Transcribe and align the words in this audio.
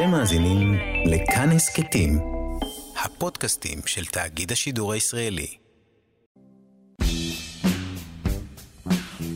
אתם 0.00 0.10
מאזינים 0.10 0.74
לכאן 1.06 1.48
הסכתים, 1.50 2.18
הפודקאסטים 3.04 3.78
של 3.86 4.04
תאגיד 4.04 4.52
השידור 4.52 4.92
הישראלי. 4.92 5.46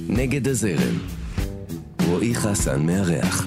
נגד 0.09 0.49
הזרם, 0.49 0.99
רועי 2.07 2.35
חסן 2.35 2.87
מארח. 2.87 3.47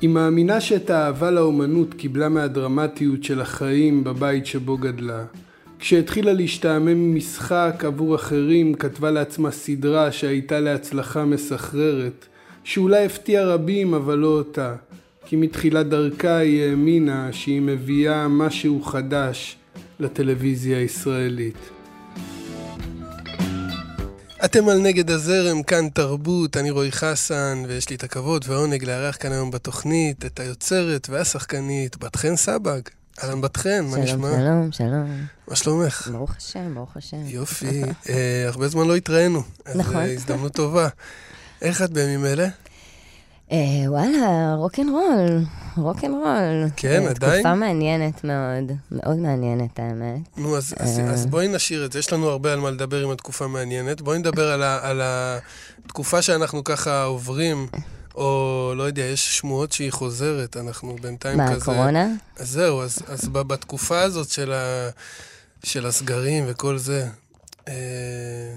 היא 0.00 0.10
מאמינה 0.10 0.60
שאת 0.60 0.90
האהבה 0.90 1.30
לאומנות 1.30 1.94
קיבלה 1.94 2.28
מהדרמטיות 2.28 3.24
של 3.24 3.40
החיים 3.40 4.04
בבית 4.04 4.46
שבו 4.46 4.76
גדלה. 4.78 5.24
כשהתחילה 5.80 6.32
להשתעמם 6.32 7.10
ממשחק 7.10 7.82
עבור 7.86 8.14
אחרים, 8.14 8.74
כתבה 8.74 9.10
לעצמה 9.10 9.50
סדרה 9.50 10.12
שהייתה 10.12 10.60
להצלחה 10.60 11.24
מסחררת, 11.24 12.26
שאולי 12.64 13.04
הפתיעה 13.04 13.44
רבים 13.44 13.94
אבל 13.94 14.18
לא 14.18 14.26
אותה, 14.26 14.74
כי 15.24 15.36
מתחילת 15.36 15.88
דרכה 15.88 16.36
היא 16.36 16.62
האמינה 16.62 17.32
שהיא 17.32 17.60
מביאה 17.60 18.28
משהו 18.28 18.82
חדש 18.82 19.56
לטלוויזיה 20.00 20.78
הישראלית. 20.78 21.70
אתם 24.44 24.68
על 24.68 24.78
נגד 24.78 25.10
הזרם, 25.10 25.62
כאן 25.62 25.88
תרבות, 25.88 26.56
אני 26.56 26.70
רועי 26.70 26.92
חסן, 26.92 27.62
ויש 27.68 27.90
לי 27.90 27.96
את 27.96 28.04
הכבוד 28.04 28.44
והעונג 28.48 28.84
לארח 28.84 29.16
כאן 29.20 29.32
היום 29.32 29.50
בתוכנית 29.50 30.24
את 30.24 30.40
היוצרת 30.40 31.06
והשחקנית 31.10 31.96
בת 31.98 32.16
חן 32.16 32.36
סבג. 32.36 32.80
אהלן 33.22 33.40
בת 33.40 33.56
חן, 33.56 33.84
מה 33.90 33.96
נשמע? 33.96 34.30
שלום, 34.30 34.72
שלום. 34.72 35.26
מה 35.48 35.56
שלומך? 35.56 36.08
ברוך 36.12 36.36
השם, 36.36 36.74
ברוך 36.74 36.96
השם. 36.96 37.16
יופי, 37.24 37.82
אה, 38.08 38.44
הרבה 38.48 38.68
זמן 38.68 38.88
לא 38.88 38.96
התראינו. 38.96 39.42
נכון. 39.74 39.96
אז 39.96 40.08
אה, 40.08 40.14
הזדמנות 40.14 40.52
טובה. 40.52 40.88
איך 41.62 41.82
את 41.82 41.90
בימים 41.90 42.24
אלה? 42.24 42.48
אה, 43.52 43.58
וואלה, 43.86 44.54
רוקנרול, 44.56 45.44
רוקנרול. 45.76 46.68
כן, 46.76 47.02
אה, 47.02 47.10
עדיין? 47.10 47.42
תקופה 47.42 47.54
מעניינת 47.54 48.24
מאוד, 48.24 48.72
מאוד 48.90 49.16
מעניינת 49.16 49.78
האמת. 49.78 50.20
נו, 50.36 50.56
אז, 50.56 50.74
אז, 50.78 50.98
אה. 50.98 51.04
אז 51.04 51.26
בואי 51.26 51.48
נשאיר 51.48 51.84
את 51.84 51.92
זה, 51.92 51.98
יש 51.98 52.12
לנו 52.12 52.28
הרבה 52.28 52.52
על 52.52 52.58
מה 52.58 52.70
לדבר 52.70 53.04
עם 53.04 53.10
התקופה 53.10 53.46
מעניינת. 53.46 54.00
בואי 54.00 54.18
נדבר 54.18 54.52
על, 54.52 54.62
ה, 54.62 54.78
על 54.82 55.00
התקופה 55.04 56.22
שאנחנו 56.22 56.64
ככה 56.64 57.04
עוברים, 57.04 57.66
או 58.14 58.72
לא 58.76 58.82
יודע, 58.82 59.02
יש 59.02 59.38
שמועות 59.38 59.72
שהיא 59.72 59.92
חוזרת, 59.92 60.56
אנחנו 60.56 60.96
בינתיים 61.02 61.36
מה, 61.36 61.54
כזה... 61.54 61.64
קורונה? 61.64 62.08
אז 62.38 62.48
זהו, 62.48 62.82
אז, 62.82 62.98
אז 63.06 63.28
בתקופה 63.28 64.00
הזאת 64.00 64.28
של, 64.28 64.52
ה, 64.52 64.88
של 65.64 65.86
הסגרים 65.86 66.44
וכל 66.46 66.78
זה, 66.78 67.06
אה, 67.68 67.74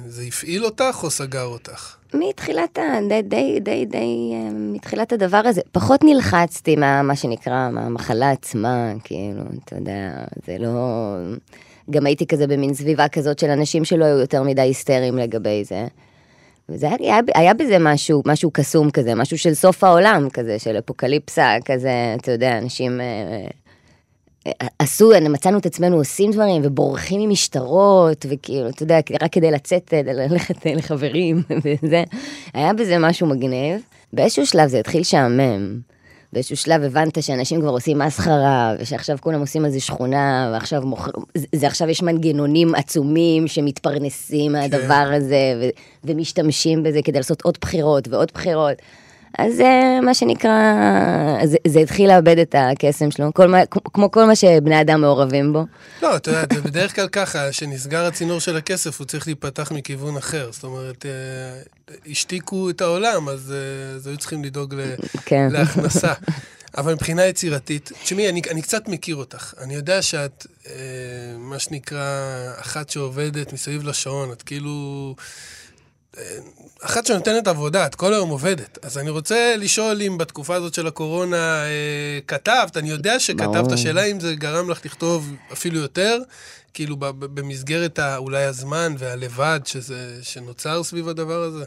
זה 0.08 0.24
הפעיל 0.24 0.66
אותך 0.66 1.00
או 1.04 1.10
סגר 1.10 1.46
אותך? 1.46 1.96
מתחילת 2.14 2.78
ה... 2.78 2.82
די, 3.10 3.22
די, 3.22 3.60
די, 3.60 3.86
די, 3.86 4.32
אה, 4.34 4.50
מתחילת 4.54 5.14
הדבר 5.14 5.42
הזה. 5.46 5.62
פחות 5.72 6.04
נלחצתי 6.04 6.76
מה, 6.76 7.02
מה 7.02 7.16
שנקרא, 7.16 7.70
מהמחלה 7.70 8.32
עצמה, 8.32 8.94
כאילו, 9.04 9.42
אתה 9.66 9.76
יודע, 9.76 10.12
זה 10.48 10.58
לא... 10.60 11.16
גם 11.90 12.06
הייתי 12.06 12.28
כזה 12.28 12.48
במין 12.48 12.74
סביבה 12.74 13.08
כזאת 13.08 13.40
של 13.40 13.50
אנשים 13.50 13.86
שלא 13.86 14.06
היו 14.06 14.18
יותר 14.18 14.44
מדי 14.44 14.62
היסטריים 14.62 15.18
לגבי 15.18 15.64
זה. 15.64 15.88
וזה 16.70 16.88
היה, 17.00 17.20
היה, 17.36 17.54
בזה 17.54 17.78
משהו, 17.80 18.24
משהו 18.26 18.52
קסום 18.52 18.92
כזה, 18.92 19.16
משהו 19.16 19.38
של 19.38 19.54
סוף 19.54 19.84
העולם 19.84 20.28
כזה, 20.34 20.60
של 20.60 20.78
אפוקליפסה 20.78 21.56
כזה, 21.66 22.16
אתה 22.20 22.32
יודע, 22.32 22.58
אנשים 22.58 23.02
אה, 23.02 23.48
אה, 24.48 24.68
עשו, 24.80 25.12
מצאנו 25.30 25.58
את 25.58 25.66
עצמנו 25.66 25.98
עושים 25.98 26.32
דברים 26.32 26.62
ובורחים 26.66 27.22
ממשטרות, 27.22 28.26
וכאילו, 28.30 28.70
אתה 28.70 28.84
יודע, 28.84 29.00
רק 29.22 29.34
כדי 29.34 29.52
לצאת, 29.52 29.94
אה, 29.94 30.02
ללכת 30.06 30.68
אה, 30.68 30.74
לחברים 30.76 31.44
וזה, 31.64 32.04
היה 32.54 32.74
בזה 32.74 32.98
משהו 33.00 33.28
מגניב. 33.28 33.82
באיזשהו 34.14 34.46
שלב 34.46 34.68
זה 34.68 34.80
התחיל 34.80 35.02
לשעמם. 35.02 35.93
באיזשהו 36.34 36.58
שלב 36.58 36.84
הבנת 36.84 37.24
שאנשים 37.24 37.62
כבר 37.62 37.70
עושים 37.70 38.00
מסחרה, 38.00 38.76
ושעכשיו 38.80 39.18
כולם 39.22 39.40
עושים 39.40 39.66
איזה 39.66 39.80
שכונה, 39.80 40.50
ועכשיו 40.54 40.82
מוכר... 40.82 41.12
זה, 41.36 41.48
זה 41.56 41.68
עכשיו 41.68 41.90
יש 41.90 42.02
מנגנונים 42.02 42.76
עצומים 42.76 43.48
שמתפרנסים 43.48 44.52
מהדבר 44.52 45.10
הזה, 45.16 45.54
ו, 45.62 45.70
ומשתמשים 46.04 46.84
בזה 46.84 47.00
כדי 47.04 47.18
לעשות 47.18 47.42
עוד 47.42 47.58
בחירות 47.62 48.08
ועוד 48.08 48.32
בחירות. 48.34 48.78
אז 49.38 49.56
זה 49.56 50.00
מה 50.04 50.14
שנקרא, 50.14 50.52
זה, 51.46 51.58
זה 51.68 51.80
התחיל 51.80 52.10
לאבד 52.10 52.38
את 52.38 52.56
הקסם 52.58 53.12
שלו, 53.12 53.34
כל 53.34 53.48
מה, 53.48 53.66
כמו 53.94 54.12
כל 54.12 54.26
מה 54.26 54.36
שבני 54.36 54.82
אדם 54.82 55.02
מעורבים 55.02 55.54
בו. 55.54 55.66
לא, 56.02 56.16
את 56.16 56.28
יודעת, 56.28 56.52
זה 56.54 56.62
בדרך 56.62 56.96
כלל 56.96 57.08
ככה, 57.08 57.52
שנסגר 57.52 58.06
הצינור 58.06 58.40
של 58.40 58.58
הכסף, 58.58 59.00
הוא 59.00 59.08
צריך 59.08 59.28
להיפתח 59.28 59.72
מכיוון 59.72 60.18
אחר. 60.18 60.50
זאת 60.52 60.64
אומרת, 60.64 61.06
אה, 61.06 61.12
השתיקו 62.12 62.70
את 62.70 62.82
העולם, 62.82 63.30
אז 63.30 63.54
אה, 63.56 63.96
אז 63.96 64.08
היו 64.08 64.18
צריכים 64.18 64.44
לדאוג 64.44 64.76
ל- 64.76 64.96
כן. 65.26 65.48
להכנסה. 65.52 66.14
אבל 66.78 66.94
מבחינה 66.94 67.26
יצירתית, 67.26 67.92
תשמעי, 68.04 68.30
אני, 68.30 68.42
אני 68.52 68.62
קצת 68.62 68.88
מכיר 68.88 69.16
אותך. 69.16 69.54
אני 69.62 69.76
יודע 69.76 70.02
שאת, 70.02 70.48
אה, 70.68 70.74
מה 71.38 71.60
שנקרא, 71.60 72.20
אחת 72.62 72.90
שעובדת 72.90 73.54
מסביב 73.54 73.84
לשעון, 73.88 74.32
את 74.32 74.42
כאילו... 74.42 75.16
אחת 76.82 77.06
שנותנת 77.06 77.48
עבודה, 77.48 77.86
את 77.86 77.96
כל 77.96 78.14
היום 78.14 78.30
עובדת. 78.30 78.78
אז 78.82 78.98
אני 78.98 79.10
רוצה 79.10 79.56
לשאול 79.58 80.02
אם 80.02 80.18
בתקופה 80.18 80.56
הזאת 80.56 80.74
של 80.74 80.88
הקורונה 80.88 81.66
אה, 81.66 82.20
כתבת, 82.28 82.78
אני 82.78 82.90
יודע 82.90 83.20
שכתבת, 83.20 83.48
ברור. 83.48 83.74
השאלה 83.74 84.04
אם 84.04 84.20
זה 84.20 84.36
גרם 84.36 84.70
לך 84.70 84.86
לכתוב 84.86 85.32
אפילו 85.54 85.80
יותר, 85.80 86.20
כאילו 86.74 86.96
במסגרת 87.20 88.00
אולי 88.18 88.44
הזמן 88.44 88.96
והלבד 88.98 89.60
שזה, 89.66 90.20
שנוצר 90.22 90.84
סביב 90.84 91.10
הדבר 91.10 91.44
הזה. 91.44 91.66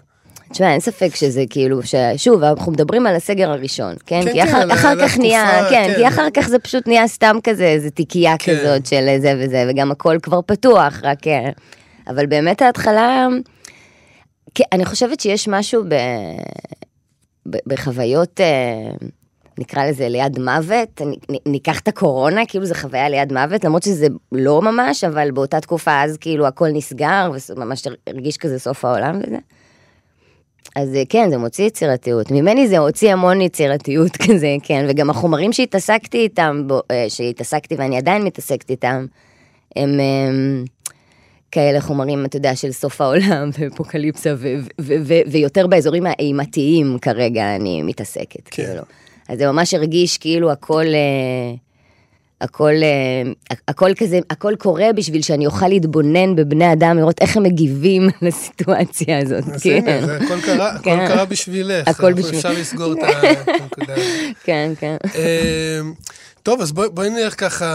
תשמע, 0.52 0.72
אין 0.72 0.80
ספק 0.80 1.14
שזה 1.14 1.44
כאילו, 1.50 1.80
ששוב, 1.82 2.42
אנחנו 2.42 2.72
מדברים 2.72 3.06
על 3.06 3.16
הסגר 3.16 3.50
הראשון, 3.50 3.94
כן? 4.06 4.20
כן, 4.24 4.32
כי 4.32 4.44
אחר, 4.44 4.62
כן, 4.62 4.70
אחר 4.70 4.94
כך 5.00 5.18
נהיה, 5.18 5.66
כן, 5.70 5.86
כן. 5.88 5.94
כי 5.96 6.08
אחר 6.08 6.28
כך 6.34 6.48
זה 6.48 6.58
פשוט 6.58 6.86
נהיה 6.86 7.08
סתם 7.08 7.36
כזה, 7.44 7.64
איזה 7.64 7.90
תיקייה 7.90 8.38
כן. 8.38 8.56
כזאת 8.56 8.86
של 8.86 9.16
זה 9.18 9.34
וזה, 9.38 9.66
וגם 9.68 9.90
הכל 9.90 10.16
כבר 10.22 10.40
פתוח, 10.46 11.00
רק... 11.02 11.26
אה, 11.26 11.50
אבל 12.08 12.26
באמת 12.26 12.62
ההתחלה, 12.62 13.26
כן, 13.30 13.55
אני 14.72 14.84
חושבת 14.84 15.20
שיש 15.20 15.48
משהו 15.48 15.84
ב, 15.88 15.94
ב, 17.50 17.56
בחוויות, 17.66 18.40
אה, 18.40 18.90
נקרא 19.58 19.86
לזה 19.86 20.08
ליד 20.08 20.38
מוות, 20.38 21.00
ניקח 21.46 21.80
את 21.80 21.88
הקורונה, 21.88 22.46
כאילו 22.46 22.66
זה 22.66 22.74
חוויה 22.74 23.08
ליד 23.08 23.32
מוות, 23.32 23.64
למרות 23.64 23.82
שזה 23.82 24.06
לא 24.32 24.62
ממש, 24.62 25.04
אבל 25.04 25.30
באותה 25.30 25.60
תקופה 25.60 26.02
אז 26.02 26.16
כאילו 26.16 26.46
הכל 26.46 26.68
נסגר, 26.68 27.30
וממש 27.56 27.82
הרגיש 28.06 28.36
כזה 28.36 28.58
סוף 28.58 28.84
העולם 28.84 29.20
וזה. 29.26 29.38
אז 30.76 30.94
אה, 30.94 31.02
כן, 31.08 31.30
זה 31.30 31.38
מוציא 31.38 31.64
יצירתיות. 31.64 32.30
ממני 32.30 32.68
זה 32.68 32.78
הוציא 32.78 33.12
המון 33.12 33.40
יצירתיות 33.40 34.16
כזה, 34.26 34.56
כן, 34.62 34.86
וגם 34.88 35.10
החומרים 35.10 35.52
שהתעסקתי 35.52 36.18
איתם, 36.18 36.66
אה, 36.90 37.04
שהתעסקתי 37.08 37.74
ואני 37.74 37.96
עדיין 37.96 38.22
מתעסקת 38.22 38.70
איתם, 38.70 39.06
הם 39.76 40.00
הם 40.00 40.64
כאלה 41.56 41.80
חומרים, 41.80 42.24
אתה 42.24 42.36
יודע, 42.36 42.56
של 42.56 42.72
סוף 42.72 43.00
העולם 43.00 43.50
ואפוקליפסה, 43.58 44.34
ויותר 45.30 45.66
באזורים 45.66 46.06
האימתיים 46.06 46.98
כרגע 47.02 47.56
אני 47.56 47.82
מתעסקת, 47.82 48.48
כן. 48.50 48.64
כאילו. 48.66 48.82
אז 49.28 49.38
זה 49.38 49.46
ממש 49.52 49.74
הרגיש 49.74 50.18
כאילו 50.18 50.50
הכל... 50.52 50.84
אה, 50.86 51.54
הכל, 52.40 52.72
אה, 52.82 53.56
הכל 53.68 53.90
כזה, 53.96 54.18
הכל 54.30 54.54
קורה 54.58 54.92
בשביל 54.92 55.22
שאני 55.22 55.46
אוכל 55.46 55.68
להתבונן 55.68 56.36
בבני 56.36 56.72
אדם, 56.72 56.96
לראות 56.98 57.20
איך 57.20 57.36
הם 57.36 57.42
מגיבים 57.42 58.08
לסיטואציה 58.22 59.18
הזאת. 59.18 59.44
כן. 59.62 60.00
זה 60.06 60.16
הכל 60.16 60.40
קרה, 60.40 60.70
הכל 60.70 60.82
כן. 60.84 61.08
קרה 61.08 61.24
בשבילך. 61.24 61.88
הכל 61.88 62.12
בשביל- 62.12 62.34
אפשר 62.36 62.52
לסגור 62.52 62.92
את 62.92 62.98
הנקודה. 63.02 63.94
כן, 64.44 64.72
כן. 64.80 64.96
טוב, 66.46 66.60
אז 66.60 66.72
בואי 66.72 66.88
בואי 66.88 67.10
נלך 67.10 67.40
ככה 67.40 67.66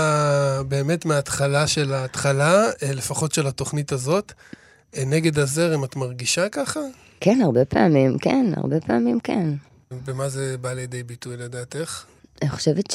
באמת 0.68 1.06
מההתחלה 1.06 1.68
של 1.68 1.94
ההתחלה, 1.94 2.64
אה, 2.84 2.94
לפחות 2.94 3.32
של 3.34 3.48
התוכנית 3.48 3.92
הזאת. 3.92 4.32
אה, 4.98 5.04
נגד 5.06 5.40
הזרם, 5.40 5.84
את 5.84 5.96
מרגישה 5.96 6.50
ככה? 6.50 6.80
כן, 7.19 7.40
הרבה 7.44 7.66
פעמים, 7.66 8.18
כן, 8.18 8.45
הרבה 8.57 8.80
פעמים 8.80 9.19
כן. 9.19 9.50
במה 10.06 10.30
זה 10.30 10.56
בא 10.62 10.74
לידי 10.74 11.04
ביטוי 11.04 11.38
לדעתך? 11.38 12.04
אני 12.42 12.50
חושבת 12.50 12.92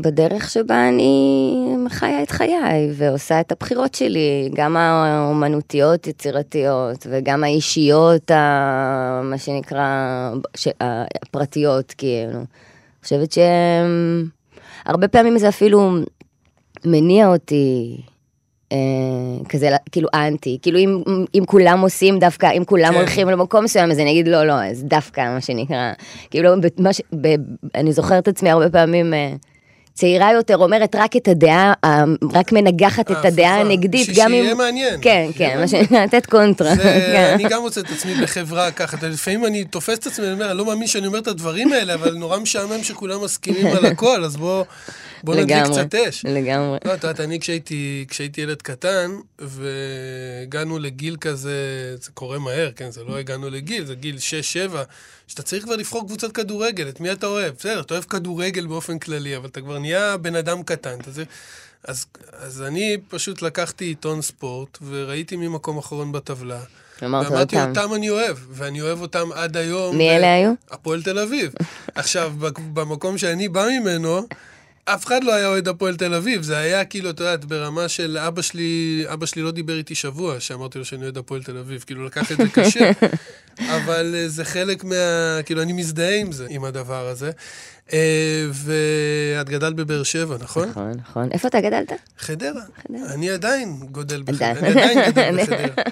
שבדרך 0.00 0.50
שבה 0.50 0.88
אני 0.88 1.54
חיה 1.90 2.22
את 2.22 2.30
חיי 2.30 2.92
ועושה 2.96 3.40
את 3.40 3.52
הבחירות 3.52 3.94
שלי, 3.94 4.50
גם 4.54 4.76
האומנותיות 4.76 6.06
יצירתיות 6.06 7.06
וגם 7.10 7.44
האישיות, 7.44 8.30
ה- 8.30 9.20
מה 9.24 9.38
שנקרא, 9.38 10.30
ש- 10.56 10.68
הפרטיות, 11.22 11.94
כאילו. 11.98 12.40
חושבת 13.02 13.32
שהרבה 14.86 15.08
פעמים 15.08 15.38
זה 15.38 15.48
אפילו 15.48 15.90
מניע 16.84 17.28
אותי. 17.28 18.00
אה, 18.72 18.78
כזה 19.48 19.68
כאילו 19.92 20.08
אנטי, 20.14 20.58
כאילו 20.62 20.78
אם, 20.78 21.02
אם 21.34 21.42
כולם 21.46 21.80
עושים 21.80 22.18
דווקא, 22.18 22.50
אם 22.56 22.64
כולם 22.64 22.92
כן. 22.92 22.98
הולכים 22.98 23.28
למקום 23.28 23.64
מסוים, 23.64 23.90
אז 23.90 23.98
אני 23.98 24.10
אגיד 24.10 24.28
לא, 24.28 24.44
לא, 24.44 24.52
אז 24.52 24.84
דווקא 24.84 25.34
מה 25.34 25.40
שנקרא, 25.40 25.92
כאילו, 26.30 26.50
ש, 26.92 27.00
ב, 27.20 27.28
אני 27.74 27.92
זוכרת 27.92 28.22
את 28.22 28.28
עצמי 28.28 28.50
הרבה 28.50 28.70
פעמים, 28.70 29.14
אה, 29.14 29.34
צעירה 29.94 30.32
יותר 30.32 30.56
אומרת 30.56 30.94
רק 30.96 31.16
את 31.16 31.28
הדעה, 31.28 31.72
ה- 31.86 32.04
רק 32.32 32.52
מנגחת 32.52 33.00
את 33.00 33.10
ההפוכה. 33.10 33.28
הדעה 33.28 33.60
הנגדית, 33.60 34.08
בשביל 34.08 34.24
גם 34.24 34.32
אם... 34.32 34.42
שיהיה 34.42 34.54
מעניין. 34.54 34.98
כן, 35.02 35.26
כן, 35.36 35.60
לתת 36.04 36.26
קונטרה. 36.26 36.76
כן. 37.12 37.30
אני 37.34 37.44
גם 37.48 37.60
מוצא 37.62 37.80
את 37.80 37.90
עצמי 37.90 38.14
בחברה 38.14 38.70
ככה, 38.70 38.96
לפעמים 39.08 39.46
אני 39.46 39.64
תופס 39.64 39.98
את 39.98 40.06
עצמי, 40.06 40.24
אני 40.26 40.34
אומר, 40.34 40.50
אני 40.50 40.58
לא 40.58 40.66
מאמין 40.66 40.86
שאני 40.86 41.06
אומר 41.06 41.18
את 41.18 41.26
הדברים 41.28 41.72
האלה, 41.72 41.94
אבל 41.94 42.14
נורא 42.14 42.38
משעמם 42.38 42.82
שכולם 42.82 43.24
מסכימים 43.24 43.66
על 43.66 43.86
הכל, 43.86 44.24
אז 44.24 44.36
בוא, 44.36 44.64
בוא 45.24 45.34
נדליק 45.34 45.64
קצת 45.64 45.94
אש. 45.94 46.24
לגמרי. 46.24 46.78
לא, 46.84 46.94
את 46.94 47.04
יודעת, 47.04 47.20
אני 47.20 47.40
כשהייתי, 47.40 48.04
כשהייתי 48.08 48.40
ילד 48.40 48.62
קטן, 48.62 49.10
והגענו 49.38 50.78
לגיל 50.78 51.16
כזה, 51.20 51.52
זה 52.00 52.10
קורה 52.14 52.38
מהר, 52.38 52.70
כן, 52.76 52.90
זה 52.90 53.04
לא 53.04 53.18
הגענו 53.18 53.50
לגיל, 53.50 53.84
זה 53.84 53.94
גיל 53.94 54.16
6-7, 54.70 54.76
שאתה 55.26 55.42
צריך 55.42 55.64
כבר 55.64 55.76
לבחור 55.76 56.06
קבוצת 56.06 56.32
כדורגל, 56.32 56.88
את 56.88 57.00
מי 57.00 57.12
אתה 57.12 57.26
אוהב? 57.26 57.54
בסדר, 57.58 57.80
אתה 57.80 57.94
אוהב 57.94 58.04
כדורגל 58.04 58.66
באופן 58.66 58.98
כללי, 58.98 59.36
אבל 59.36 59.48
אתה 59.48 59.60
כבר 59.60 59.78
נהיה 59.78 60.16
בן 60.16 60.36
אדם 60.36 60.62
קטן, 60.62 61.00
אתה 61.00 61.12
צריך... 61.12 61.28
אז, 61.84 62.06
אז 62.32 62.62
אני 62.62 62.96
פשוט 63.08 63.42
לקחתי 63.42 63.84
עיתון 63.84 64.22
ספורט, 64.22 64.78
וראיתי 64.88 65.36
מי 65.36 65.48
מקום 65.48 65.78
אחרון 65.78 66.12
בטבלה. 66.12 66.60
אמרת 67.04 67.26
ואמרתי, 67.30 67.56
אותם. 67.60 67.68
אותם 67.68 67.94
אני 67.94 68.10
אוהב, 68.10 68.36
ואני 68.50 68.80
אוהב 68.80 69.00
אותם 69.00 69.32
עד 69.34 69.56
היום. 69.56 69.96
מי 69.96 70.10
אלה 70.10 70.34
היו? 70.34 70.52
הפועל 70.70 71.02
תל 71.02 71.18
אביב. 71.18 71.52
עכשיו, 71.94 72.32
במקום 72.72 73.18
שאני 73.18 73.48
בא 73.48 73.66
ממנו, 73.80 74.26
אף 74.84 75.06
אחד 75.06 75.24
לא 75.24 75.34
היה 75.34 75.46
אוהד 75.46 75.68
הפועל 75.68 75.96
תל 75.96 76.14
אביב, 76.14 76.42
זה 76.42 76.58
היה 76.58 76.84
כאילו, 76.84 77.10
את 77.10 77.20
יודעת, 77.20 77.44
ברמה 77.44 77.88
של 77.88 78.18
אבא 78.18 78.42
שלי, 78.42 79.04
אבא 79.12 79.26
שלי 79.26 79.42
לא 79.42 79.50
דיבר 79.50 79.78
איתי 79.78 79.94
שבוע, 79.94 80.40
שאמרתי 80.40 80.78
לו 80.78 80.84
שאני 80.84 81.02
אוהד 81.02 81.18
הפועל 81.18 81.42
תל 81.42 81.56
אביב, 81.56 81.84
כאילו 81.86 82.06
לקח 82.06 82.32
את 82.32 82.36
זה 82.36 82.48
קשה, 82.52 82.90
אבל 83.76 84.14
אה, 84.14 84.28
זה 84.28 84.44
חלק 84.44 84.84
מה... 84.84 84.94
כאילו, 85.44 85.62
אני 85.62 85.72
מזדהה 85.72 86.16
עם 86.16 86.32
זה, 86.32 86.46
עם 86.50 86.64
הדבר 86.64 87.08
הזה. 87.08 87.30
אה, 87.92 88.46
ואת 88.52 89.48
גדלת 89.48 89.74
בבאר 89.74 90.02
שבע, 90.02 90.36
נכון? 90.40 90.68
נכון, 90.68 90.92
נכון. 91.08 91.28
איפה 91.32 91.48
אתה 91.48 91.60
גדלת? 91.60 91.92
חדרה. 92.18 92.62
אני 93.14 93.30
עדיין 93.30 93.80
גודל 93.90 94.22
בחדרה. 94.22 94.50
אני 94.50 94.68
עדיין 94.68 95.10
גדל 95.10 95.36
בחדרה. 95.42 95.84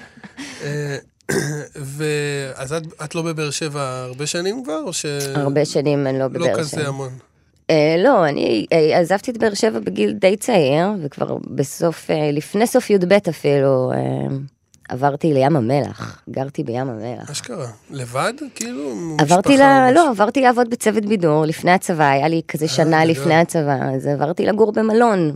אה, 0.63 0.97
ואז 1.75 2.73
את, 2.73 2.83
את 3.03 3.15
לא 3.15 3.21
בבאר 3.21 3.51
שבע 3.51 4.03
הרבה 4.03 4.27
שנים 4.27 4.63
כבר, 4.63 4.81
או 4.85 4.93
ש... 4.93 5.05
הרבה 5.35 5.65
שנים 5.65 6.07
אני 6.07 6.19
לא 6.19 6.25
לא 6.25 6.27
בבאר 6.27 6.57
כזה 6.59 6.69
שבע. 6.69 6.87
המון. 6.87 7.28
אה, 7.69 7.95
לא, 8.03 8.27
אני 8.27 8.65
אה, 8.73 8.99
עזבתי 8.99 9.31
את 9.31 9.37
באר 9.37 9.53
שבע 9.53 9.79
בגיל 9.79 10.11
די 10.11 10.37
צעיר, 10.37 10.87
וכבר 11.01 11.37
בסוף, 11.55 12.11
אה, 12.11 12.31
לפני 12.31 12.67
סוף 12.67 12.89
י"ב 12.89 13.13
אפילו, 13.29 13.91
עברתי 14.89 15.33
לים 15.33 15.55
המלח, 15.55 16.21
גרתי 16.29 16.63
בים 16.63 16.89
המלח. 16.89 17.29
אשכרה. 17.31 17.67
לבד? 17.89 18.33
כאילו? 18.55 18.93
עברתי 19.17 19.53
משפחה 19.53 19.91
ל... 19.91 19.93
לא? 19.93 20.09
עברתי 20.09 20.41
לעבוד 20.41 20.69
בצוות 20.69 21.05
בידור 21.05 21.45
לפני 21.45 21.71
הצבא, 21.71 22.09
היה 22.09 22.27
לי 22.27 22.41
כזה 22.47 22.67
שנה 22.67 23.05
גדול. 23.05 23.11
לפני 23.11 23.35
הצבא, 23.35 23.77
אז 23.95 24.07
עברתי 24.07 24.45
לגור 24.45 24.71
במלון, 24.71 25.31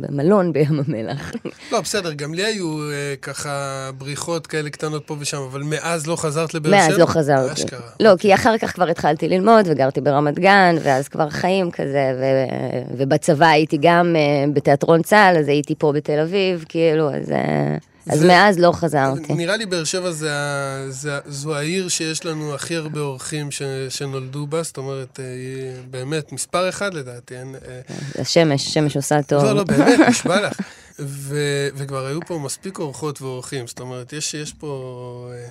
במלון 0.00 0.52
בים 0.52 0.82
המלח. 0.86 1.32
לא, 1.72 1.80
בסדר, 1.80 2.12
גם 2.12 2.34
לי 2.34 2.44
היו 2.44 2.90
אה, 2.90 3.14
ככה 3.22 3.50
בריחות 3.98 4.46
כאלה 4.46 4.70
קטנות 4.70 5.06
פה 5.06 5.16
ושם, 5.18 5.42
אבל 5.50 5.62
מאז 5.62 6.06
לא 6.06 6.16
חזרת 6.16 6.54
לבאר 6.54 6.70
שבע? 6.70 6.88
מאז 6.88 6.98
לא 6.98 7.06
חזרתי. 7.06 7.52
אשכרה. 7.52 7.80
לא, 8.00 8.16
כי 8.18 8.34
אחר 8.34 8.58
כך 8.58 8.74
כבר 8.74 8.88
התחלתי 8.88 9.28
ללמוד 9.28 9.66
וגרתי 9.68 10.00
ברמת 10.00 10.38
גן, 10.38 10.76
ואז 10.82 11.08
כבר 11.08 11.30
חיים 11.30 11.70
כזה, 11.70 12.12
ו- 12.20 12.96
ובצבא 12.98 13.46
הייתי 13.46 13.78
גם 13.80 14.16
אה, 14.16 14.52
בתיאטרון 14.52 15.02
צה"ל, 15.02 15.36
אז 15.36 15.48
הייתי 15.48 15.74
פה 15.78 15.92
בתל 15.92 16.20
אביב, 16.20 16.64
כאילו, 16.68 17.10
אז, 17.14 17.32
אה, 17.32 17.76
אז 18.10 18.18
זה- 18.20 18.28
מאז 18.28 18.58
לא 18.58 18.72
חזרתי. 18.72 19.34
נראה 19.34 19.56
לי 19.56 19.66
באר 19.66 19.84
שבע 19.84 20.10
זה, 20.10 20.30
זה, 20.88 21.18
זו 21.26 21.54
העיר 21.56 21.88
שיש 21.88 22.26
לנו 22.26 22.54
הכי 22.54 22.76
הרבה 22.76 23.00
אורחים 23.00 23.50
ש, 23.50 23.62
שנולדו 23.88 24.46
בה, 24.46 24.62
זאת 24.62 24.76
אומרת, 24.76 25.20
אה, 25.20 25.24
היא 25.24 25.82
באמת, 25.90 26.32
מספר 26.32 26.68
אחד 26.68 26.94
לדעתי. 26.94 27.36
אין, 27.38 27.54
אה, 27.68 27.80
השמש, 28.20 28.66
השמש 28.66 28.96
עושה 28.96 29.22
טוב. 29.22 29.44
לא, 29.44 29.52
לא, 29.54 29.64
באמת, 29.68 29.98
נשבע 30.08 30.46
לך. 30.46 30.58
ו, 31.00 31.36
וכבר 31.76 32.06
היו 32.06 32.20
פה 32.26 32.38
מספיק 32.38 32.78
אורחות 32.78 33.22
ואורחים, 33.22 33.66
זאת 33.66 33.80
אומרת, 33.80 34.12
יש, 34.12 34.34
יש 34.34 34.52
פה, 34.52 34.72
אה, 35.34 35.48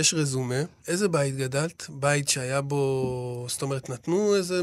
יש 0.00 0.14
רזומה. 0.14 0.54
איזה 0.88 1.08
בית 1.08 1.36
גדלת? 1.36 1.86
בית 1.88 2.28
שהיה 2.28 2.60
בו, 2.60 3.46
זאת 3.48 3.62
אומרת, 3.62 3.90
נתנו 3.90 4.36
איזה 4.36 4.60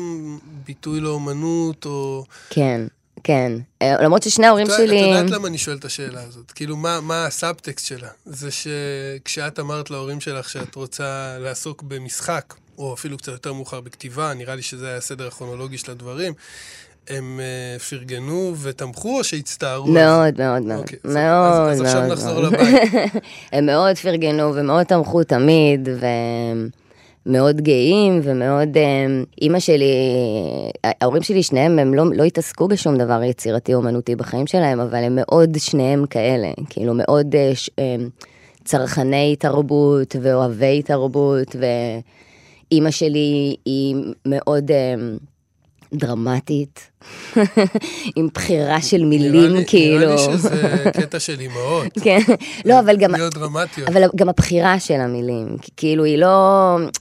ביטוי 0.66 1.00
לאומנות, 1.00 1.86
או... 1.86 2.24
כן, 2.50 2.82
כן. 3.26 3.52
אה, 3.82 4.04
למרות 4.04 4.24
ששני 4.24 4.48
ההורים 4.48 4.68
שלי... 4.78 5.02
את 5.14 5.18
יודעת 5.18 5.30
למה 5.32 5.48
אני 5.48 5.58
שואל 5.58 5.78
את 5.78 5.86
השאלה 5.86 6.22
הזאת? 6.28 6.52
כאילו, 6.52 6.78
מה, 6.78 7.02
מה 7.02 7.26
הסאבטקסט 7.26 7.86
שלה? 7.86 8.08
זה 8.26 8.50
שכשאת 8.52 9.60
אמרת 9.60 9.90
להורים 9.92 10.22
שלך 10.22 10.50
שאת 10.50 10.76
רוצה 10.76 11.38
לעסוק 11.40 11.84
במשחק, 11.88 12.54
או 12.78 12.94
אפילו 12.94 13.18
קצת 13.18 13.32
יותר 13.32 13.54
מאוחר 13.54 13.82
בכתיבה, 13.82 14.34
נראה 14.34 14.56
לי 14.56 14.62
שזה 14.62 14.88
היה 14.88 14.98
הסדר 14.98 15.28
הכרונולוגי 15.28 15.78
של 15.78 15.92
הדברים, 15.92 16.34
הם 17.10 17.40
uh, 17.78 17.82
פרגנו 17.82 18.56
ותמכו 18.62 19.18
או 19.18 19.24
שהצטערו? 19.24 19.88
מאוד, 19.88 20.42
מאוד, 20.42 20.62
מאוד. 20.62 20.80
אוקיי, 20.80 21.00
אז- 21.04 21.14
מאוד, 21.14 21.70
אז, 21.72 21.82
עכשיו 21.82 22.02
מאוד, 22.02 22.12
נחזור 22.12 22.42
מאוד. 22.42 22.54
לבית. 22.54 22.92
הם 23.54 23.66
מאוד 23.66 23.98
פרגנו 23.98 24.56
ומאוד 24.56 24.84
תמכו 24.84 25.24
תמיד, 25.24 25.90
ומאוד 27.26 27.62
גאים, 27.62 28.20
ומאוד... 28.24 28.78
אה, 28.78 29.06
אימא 29.42 29.60
שלי, 29.60 29.92
ההורים 30.84 31.24
שלי, 31.24 31.44
שניהם, 31.44 31.80
הם 31.80 31.94
לא, 31.94 32.04
לא 32.16 32.24
התעסקו 32.24 32.68
בשום 32.68 32.98
דבר 32.98 33.24
יצירתי 33.24 33.74
אומנותי 33.74 34.16
בחיים 34.16 34.48
שלהם, 34.48 34.80
אבל 34.80 35.04
הם 35.04 35.16
מאוד 35.16 35.58
שניהם 35.58 36.06
כאלה, 36.10 36.48
כאילו 36.70 36.94
מאוד 36.94 37.36
אה, 37.36 37.52
ש- 37.56 37.70
אה, 37.80 37.96
צרכני 38.64 39.36
תרבות 39.36 40.16
ואוהבי 40.22 40.82
תרבות, 40.82 41.56
ואימא 42.72 42.92
שלי 42.92 43.56
היא 43.66 43.96
מאוד... 44.26 44.72
דרמטית, 45.94 46.92
עם 48.16 48.28
בחירה 48.34 48.82
של 48.82 48.98
נראה 48.98 49.10
מילים, 49.10 49.56
לי- 49.56 49.64
כאילו. 49.68 50.00
נראה 50.00 50.16
לי 50.16 50.38
שזה 50.38 50.50
קטע 51.02 51.20
של 51.20 51.40
אימהות. 51.40 51.88
כן, 52.02 52.20
לא, 52.66 52.80
אבל 52.80 52.98
גם, 52.98 53.12
להיות 53.12 53.34
דרמטיות. 53.34 53.90
אבל 53.90 54.04
גם 54.16 54.30
הבחירה 54.30 54.80
של 54.80 54.94
המילים, 55.02 55.48
כאילו 55.78 56.04
היא 56.04 56.18
לא, 56.18 56.28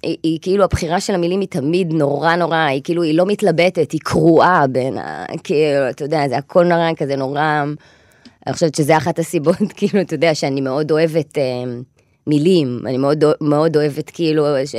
היא, 0.02 0.16
היא 0.22 0.38
כאילו 0.42 0.64
הבחירה 0.64 1.00
של 1.00 1.14
המילים 1.14 1.40
היא 1.40 1.48
תמיד 1.48 1.92
נורא 1.92 2.36
נורא, 2.36 2.56
היא 2.56 2.80
כאילו 2.84 3.02
היא 3.02 3.14
לא 3.14 3.26
מתלבטת, 3.26 3.92
היא 3.92 4.00
קרועה 4.04 4.66
בין 4.66 4.98
ה... 4.98 5.24
כאילו, 5.44 5.88
אתה 5.90 6.04
יודע, 6.04 6.28
זה 6.28 6.36
הכל 6.36 6.64
נורא 6.64 6.90
כזה 6.96 7.16
נורא, 7.16 7.64
אני 8.46 8.54
חושבת 8.54 8.74
שזה 8.74 8.96
אחת 8.96 9.18
הסיבות, 9.18 9.56
כאילו, 9.76 10.00
אתה 10.00 10.14
יודע, 10.14 10.34
שאני 10.34 10.60
מאוד 10.60 10.90
אוהבת 10.90 11.38
אה, 11.38 11.42
מילים, 12.26 12.80
אני 12.86 12.96
מאוד, 12.98 13.24
מאוד 13.40 13.76
אוהבת 13.76 14.10
כאילו, 14.10 14.44
ש, 14.66 14.74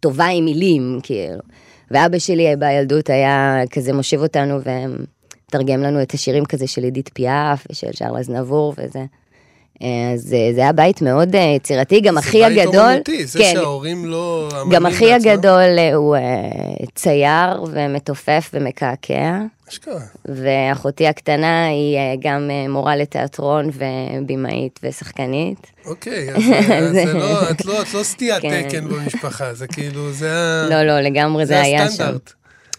טובה 0.00 0.26
עם 0.26 0.44
מילים, 0.44 1.00
כאילו. 1.02 1.38
ואבא 1.90 2.18
שלי 2.18 2.56
בילדות 2.58 3.10
היה 3.10 3.62
כזה 3.70 3.92
מושיב 3.92 4.22
אותנו 4.22 4.58
ומתרגם 4.64 5.82
לנו 5.82 6.02
את 6.02 6.14
השירים 6.14 6.44
כזה 6.44 6.66
של 6.66 6.84
עידית 6.84 7.10
פיאף 7.14 7.66
ושל 7.70 7.92
שרלז 7.92 8.30
נבור 8.30 8.74
וזה. 8.78 9.04
אז 9.80 10.34
אה, 10.34 10.50
זה 10.54 10.60
היה 10.60 10.72
בית 10.72 11.02
מאוד 11.02 11.34
אה, 11.36 11.40
יצירתי, 11.56 12.00
גם 12.00 12.18
אחי 12.18 12.38
זה 12.42 12.48
בית 12.48 12.58
הגדול, 12.66 12.80
אומנותי, 12.90 13.26
זה 13.26 13.38
כן, 13.38 13.50
שההורים 13.54 14.04
לא... 14.06 14.48
גם 14.70 14.86
אחי 14.86 15.04
בעצמם. 15.12 15.30
הגדול 15.30 15.78
אה, 15.78 15.94
הוא 15.94 16.16
צייר 16.94 17.62
ומתופף 17.72 18.50
ומקעקע, 18.54 19.38
אשכרה. 19.68 20.00
ואחותי 20.24 21.06
הקטנה 21.06 21.66
היא 21.66 21.98
גם 22.20 22.50
מורה 22.68 22.96
לתיאטרון 22.96 23.70
ובימאית 24.22 24.80
ושחקנית. 24.82 25.66
אוקיי, 25.86 26.28
אז 26.34 26.42
זה- 26.44 26.92
זה 26.92 27.12
לא, 27.14 27.50
את 27.50 27.64
לא, 27.64 27.82
את 27.82 27.94
לא 27.94 28.02
סטיית 28.02 28.42
כן. 28.42 28.62
תקן 28.68 28.88
במשפחה, 28.88 29.54
זה 29.54 29.66
כאילו, 29.66 30.12
זה 30.12 30.32
ה... 30.32 30.66
לא, 30.70 30.82
לא, 30.82 31.00
לגמרי 31.00 31.46
זה 31.46 31.60
היה 31.60 31.78
שם. 31.78 31.84
הסטנדרט. 31.86 32.32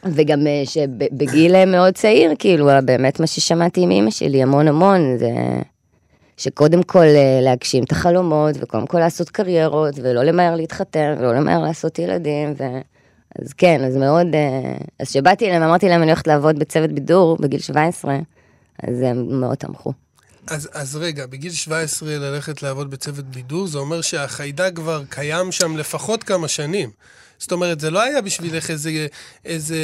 וגם 0.05 0.39
שבגיל 0.65 1.65
מאוד 1.65 1.93
צעיר, 1.93 2.31
כאילו, 2.39 2.69
באמת 2.85 3.19
מה 3.19 3.27
ששמעתי 3.27 3.85
מאמא 3.85 4.11
שלי 4.11 4.41
המון 4.43 4.67
המון, 4.67 5.17
זה 5.17 5.29
שקודם 6.39 6.83
כל 6.83 7.05
אה, 7.05 7.39
להגשים 7.41 7.83
את 7.83 7.91
החלומות, 7.91 8.55
וקודם 8.59 8.87
כל 8.87 8.99
לעשות 8.99 9.29
קריירות, 9.29 9.95
ולא 10.01 10.23
למהר 10.23 10.55
להתחתן, 10.55 11.15
ולא 11.19 11.35
למהר 11.35 11.63
לעשות 11.63 11.99
ילדים, 11.99 12.53
ו... 12.57 12.63
אז 13.41 13.53
כן, 13.53 13.83
אז 13.83 13.95
מאוד... 13.95 14.27
אה, 14.33 14.77
אז 14.99 15.07
כשבאתי 15.07 15.45
אליהם, 15.45 15.63
אמרתי 15.63 15.89
להם, 15.89 16.01
אני 16.01 16.11
הולכת 16.11 16.27
לעבוד 16.27 16.59
בצוות 16.59 16.91
בידור 16.91 17.37
בגיל 17.39 17.59
17, 17.59 18.17
אז 18.83 19.01
הם 19.01 19.39
מאוד 19.39 19.57
תמכו. 19.57 19.93
אז, 20.47 20.69
אז 20.73 20.95
רגע, 20.95 21.25
בגיל 21.25 21.51
17 21.51 22.17
ללכת 22.17 22.63
לעבוד 22.63 22.91
בצוות 22.91 23.25
בידור, 23.25 23.67
זה 23.67 23.77
אומר 23.77 24.01
שהחיידק 24.01 24.71
כבר 24.75 25.03
קיים 25.09 25.51
שם 25.51 25.77
לפחות 25.77 26.23
כמה 26.23 26.47
שנים. 26.47 26.89
זאת 27.39 27.51
אומרת, 27.51 27.79
זה 27.79 27.89
לא 27.91 28.01
היה 28.01 28.21
בשבילך 28.21 28.69
איזה, 28.69 29.07
איזה 29.45 29.77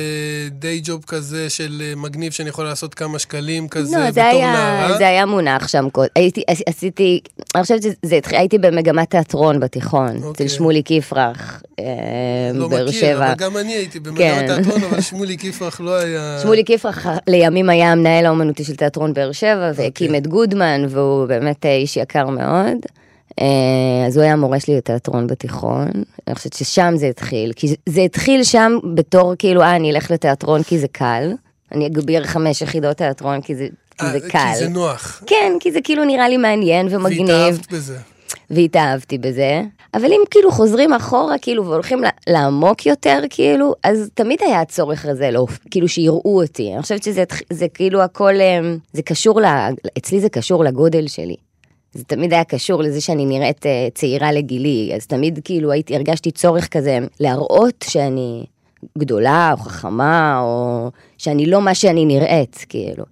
דיי 0.52 0.82
ג'וב 0.84 1.04
כזה 1.08 1.50
של 1.50 1.82
אה, 1.86 1.94
מגניב 1.96 2.32
שאני 2.32 2.50
יכול 2.50 2.66
לעשות 2.66 2.94
כמה 2.94 3.20
שקלים 3.20 3.68
כזה 3.68 3.98
לא, 3.98 4.10
בתור 4.12 4.24
היה, 4.24 4.52
נערה. 4.54 4.98
זה 4.98 5.08
היה 5.08 5.26
מונח 5.26 5.68
שם. 5.68 5.88
הייתי, 6.16 6.44
עש- 6.48 6.62
עשיתי, 6.70 7.20
אני 7.56 7.64
חושבת 7.64 7.82
שזה 7.84 8.16
התחיל, 8.16 8.38
הייתי 8.38 8.58
במגמת 8.58 9.10
תיאטרון 9.10 9.60
בתיכון, 9.60 10.16
אוקיי. 10.24 10.46
אצל 10.46 10.48
שמוליק 10.56 10.92
יפרח, 10.92 11.64
אה, 11.80 11.86
לא 12.54 12.68
באר 12.68 12.86
מכיר, 12.88 13.00
שבע. 13.02 13.28
אבל 13.28 13.34
גם 13.38 13.58
אני 13.58 13.74
הייתי 13.74 14.00
במגמת 14.00 14.18
כן. 14.18 14.46
תיאטרון, 14.64 14.84
אבל 14.84 15.02
שמוליק 15.10 15.44
יפרח 15.44 15.80
לא 15.82 15.96
היה... 15.96 16.40
שמוליק 16.42 16.70
יפרח 16.70 17.06
לימים 17.28 17.70
היה 17.70 17.92
המנהל 17.92 18.26
האומנותי 18.26 18.64
של 18.64 18.76
תיאטרון 18.76 19.14
באר 19.14 19.32
שבע, 19.32 19.72
והקים 19.76 20.08
אוקיי. 20.08 20.18
את 20.18 20.28
גודמן, 20.28 20.86
והוא 20.90 21.26
באמת 21.26 21.66
איש 21.66 21.98
יקר 21.98 22.28
מאוד. 22.28 22.78
אה, 23.42 23.46
אז 24.08 24.18
הוא 24.18 24.24
היה 24.24 24.34
המורה 24.34 24.60
שלי 24.60 24.78
לתיאטרון 24.78 25.28
בתיכון, 25.28 25.88
אני 26.28 26.36
חושבת 26.36 26.54
ששם 26.54 26.94
זה 26.98 27.08
התחיל, 27.08 27.52
כי 27.56 27.76
זה- 27.90 28.02
התחיל 28.02 28.44
שם 28.44 28.72
בתור 28.96 29.34
כאילו, 29.40 29.62
אה, 29.62 29.76
אני 29.76 29.92
אלך 29.92 30.12
לתיאטרון 30.12 30.64
כי 30.64 30.80
זה 30.80 30.88
קל, 30.88 31.32
אני 31.72 31.88
אגביר 31.88 32.24
חמש 32.24 32.62
יחידות 32.62 32.98
תיאטרון, 32.98 33.42
כי 33.42 33.56
זה, 33.56 33.68
כי 33.98 34.06
אה, 34.06 34.12
זה 34.12 34.20
קל. 34.30 34.52
כי 34.54 34.60
זה 34.60 34.70
נוח. 34.70 35.24
כן, 35.28 35.54
כי 35.60 35.72
זה 35.72 35.80
כאילו 35.84 36.04
נראה 36.06 36.30
לי 36.30 36.38
מעניין 36.38 36.88
ומגניב. 36.92 37.30
והתאהבת 37.30 37.72
בזה. 37.72 37.98
והתאהבתי 38.50 39.18
בזה. 39.18 39.62
אבל 39.94 40.06
אם 40.06 40.22
כאילו 40.32 40.52
חוזרים 40.52 40.94
אחורה, 40.94 41.38
כאילו, 41.38 41.66
והולכים 41.66 42.04
לעמוק 42.28 42.86
יותר, 42.86 43.20
כאילו, 43.30 43.74
אז 43.84 44.10
תמיד 44.14 44.40
היה 44.42 44.62
הצורך 44.62 45.06
הזה, 45.06 45.32
לא, 45.32 45.46
כאילו, 45.72 45.88
שיראו 45.88 46.42
אותי. 46.42 46.74
אני 46.74 46.82
חושבת 46.82 47.04
שזה 47.04 47.24
זה 47.50 47.68
כאילו 47.74 48.02
הכל, 48.02 48.34
אמ, 48.42 48.78
זה 48.94 49.02
קשור, 49.02 49.42
ל, 49.42 49.46
אצלי 49.98 50.20
זה 50.20 50.30
קשור 50.30 50.64
לגודל 50.64 51.08
שלי. 51.08 51.36
זה 51.96 52.04
תמיד 52.04 52.34
היה 52.34 52.44
קשור 52.44 52.84
לזה 52.84 53.02
שאני 53.02 53.26
נראית 53.26 53.66
אה, 53.66 53.88
צעירה 53.94 54.32
לגילי, 54.32 54.92
אז 54.96 55.08
תמיד 55.08 55.40
כאילו 55.44 55.72
הייתי, 55.72 55.96
הרגשתי 55.96 56.32
צורך 56.32 56.68
כזה 56.68 57.00
להראות 57.20 57.86
שאני 57.90 58.46
גדולה 58.98 59.52
או 59.52 59.58
חכמה, 59.58 60.40
או 60.42 60.92
שאני 61.18 61.46
לא 61.46 61.62
מה 61.62 61.76
שאני 61.76 62.06
נראית, 62.06 62.66
כאילו. 62.70 63.04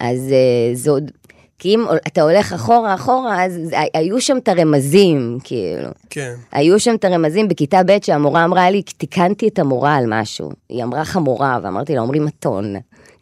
אז 0.00 0.32
אה, 0.32 0.74
זה 0.74 0.90
עוד, 0.90 1.10
כי 1.58 1.74
אם 1.74 1.84
אתה 2.06 2.22
הולך 2.22 2.52
אחורה 2.52 2.94
אחורה, 2.94 3.44
אז 3.44 3.60
היו 3.94 4.20
שם 4.20 4.36
את 4.36 4.48
הרמזים, 4.48 5.38
כאילו. 5.44 5.88
כן. 6.10 6.34
היו 6.52 6.80
שם 6.80 6.94
את 6.94 7.04
הרמזים 7.04 7.48
בכיתה 7.48 7.80
ב' 7.86 7.96
שהמורה 8.02 8.44
אמרה 8.44 8.70
לי, 8.70 8.82
תיקנתי 8.82 9.48
את 9.48 9.58
המורה 9.58 9.94
על 9.96 10.04
משהו. 10.08 10.50
היא 10.68 10.84
אמרה 10.84 11.04
חמורה, 11.04 11.58
ואמרתי 11.62 11.94
לה, 11.94 12.00
אומרי 12.00 12.18
מתון. 12.18 12.74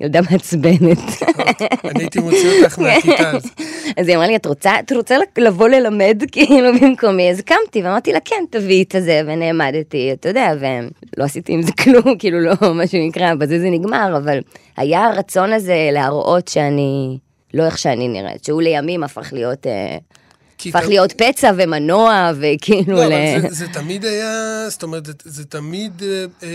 ילדה 0.03 0.21
מעצבנת. 0.31 0.99
אני 1.85 2.03
הייתי 2.03 2.21
מוציא 2.21 2.63
אותך 2.63 2.79
מהכיתה 2.79 3.31
הזאת. 3.31 3.61
אז 3.97 4.09
היא 4.09 4.17
אמרה 4.17 4.27
לי, 4.27 4.37
את 4.37 4.47
רוצה, 4.47 4.73
את 4.81 4.93
רוצה 4.93 5.17
לבוא 5.39 5.69
ללמד 5.69 6.23
כאילו 6.33 6.69
במקומי? 6.81 7.31
אז 7.31 7.41
קמתי 7.41 7.83
ואמרתי 7.83 8.13
לה, 8.13 8.19
כן, 8.25 8.45
תביאי 8.51 8.83
את 8.83 8.95
הזה, 8.95 9.21
ונעמדתי, 9.27 10.13
אתה 10.13 10.29
יודע, 10.29 10.53
ולא 10.59 11.25
עשיתי 11.25 11.53
עם 11.53 11.63
זה 11.63 11.73
כלום, 11.73 12.15
כאילו 12.19 12.41
לא, 12.41 12.75
מה 12.75 12.87
שנקרא, 12.87 13.35
בזה 13.35 13.59
זה 13.59 13.71
נגמר, 13.71 14.15
אבל 14.17 14.39
היה 14.77 15.07
הרצון 15.07 15.53
הזה 15.53 15.89
להראות 15.93 16.49
שאני, 16.49 17.19
לא 17.55 17.67
איך 17.67 17.79
שאני 17.79 18.09
נראית, 18.09 18.45
שהוא 18.45 18.63
לימים 18.63 19.05
הפך 19.05 19.33
להיות, 19.33 19.67
אה, 19.67 19.97
הפך 20.69 20.89
להיות 20.89 21.13
פצע 21.13 21.51
ומנוע, 21.57 22.33
וכאילו, 22.41 22.97
לא. 22.97 23.05
אבל 23.05 23.51
זה, 23.51 23.69
תמיד 23.69 24.05
היה, 24.05 24.65
זאת 24.69 24.83
אומרת, 24.83 25.09
זה, 25.25 25.45
תמיד 25.45 26.03
אה, 26.03 26.25
אה, 26.43 26.49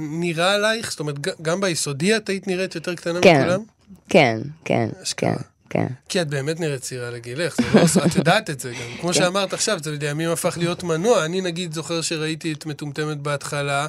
נראה 0.00 0.54
עלייך, 0.54 0.90
זאת 0.90 1.00
אומרת, 1.00 1.16
גם 1.42 1.60
ביסודי 1.60 2.16
את 2.16 2.28
היית 2.28 2.46
נראית 2.46 2.74
יותר 2.74 2.94
קטנה 2.94 3.20
כן, 3.20 3.40
מכולם? 3.40 3.60
כן, 4.08 4.38
כן. 4.64 4.88
כן, 5.16 5.34
כן. 5.70 5.86
כי 6.08 6.20
את 6.22 6.28
באמת 6.28 6.60
נראית 6.60 6.80
צעירה 6.80 7.10
לגילך, 7.10 7.56
זה 7.56 7.62
לא, 7.74 8.06
את 8.06 8.16
יודעת 8.16 8.50
את 8.50 8.60
זה 8.60 8.72
גם. 8.72 9.00
כמו 9.00 9.14
שאמרת 9.14 9.52
עכשיו, 9.52 9.78
זה 9.82 9.90
לימים 10.00 10.30
הפך 10.30 10.58
להיות 10.58 10.82
מנוע. 10.82 11.24
אני 11.24 11.40
נגיד 11.40 11.72
זוכר 11.72 12.00
שראיתי 12.00 12.52
את 12.52 12.66
מטומטמת 12.66 13.18
בהתחלה, 13.18 13.86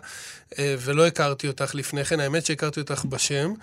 אה, 0.60 0.76
ולא 0.80 1.08
הכרתי 1.08 1.48
אותך 1.48 1.76
לפני 1.76 2.06
כן, 2.06 2.20
האמת 2.20 2.46
שהכרתי 2.46 2.80
אותך 2.80 3.06
בשם. 3.06 3.54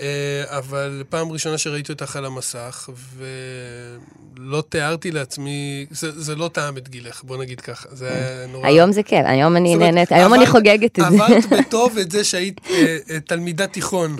אה, 0.00 0.06
אבל 0.46 1.02
פעם 1.08 1.32
ראשונה 1.32 1.58
שראיתי 1.58 1.92
אותך 1.92 2.16
על 2.16 2.24
המסך, 2.24 2.88
ולא 3.16 4.62
תיארתי 4.68 5.10
לעצמי, 5.10 5.86
זה, 5.90 6.20
זה 6.20 6.34
לא 6.36 6.48
טעם 6.52 6.76
את 6.76 6.88
גילך, 6.88 7.22
בוא 7.24 7.36
נגיד 7.36 7.60
ככה, 7.60 7.88
זה 7.92 8.08
היה 8.12 8.46
נורא... 8.46 8.66
היום 8.66 8.92
זה 8.92 9.02
כיף, 9.02 9.24
היום 9.26 9.56
אני 9.56 9.76
נהנית, 9.76 10.12
היום 10.12 10.34
אני 10.34 10.42
עברת- 10.42 10.52
חוגגת 10.52 10.98
את 10.98 11.04
זה. 11.10 11.24
עברת 11.24 11.44
בטוב 11.58 11.98
את 11.98 12.10
זה 12.10 12.24
שהיית 12.24 12.60
אה, 12.70 12.96
אה, 13.10 13.20
תלמידת 13.20 13.72
תיכון 13.72 14.16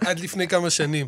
עד 0.00 0.20
לפני 0.20 0.48
כמה 0.48 0.70
שנים. 0.70 1.06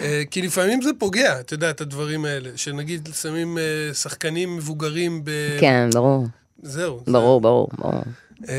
אה, 0.00 0.22
כי 0.30 0.42
לפעמים 0.42 0.82
זה 0.82 0.90
פוגע, 0.98 1.40
את 1.70 1.80
הדברים 1.80 2.24
האלה. 2.24 2.50
שנגיד 2.56 3.08
שמים 3.22 3.58
אה, 3.58 3.62
שחקנים 3.94 4.56
מבוגרים 4.56 5.20
ב... 5.24 5.30
כן, 5.60 5.90
ברור, 5.92 6.26
זהו. 6.62 7.00
זה- 7.06 7.12
ברור, 7.12 7.40
ברור, 7.40 7.68
ברור. 7.78 8.02
אה, 8.48 8.54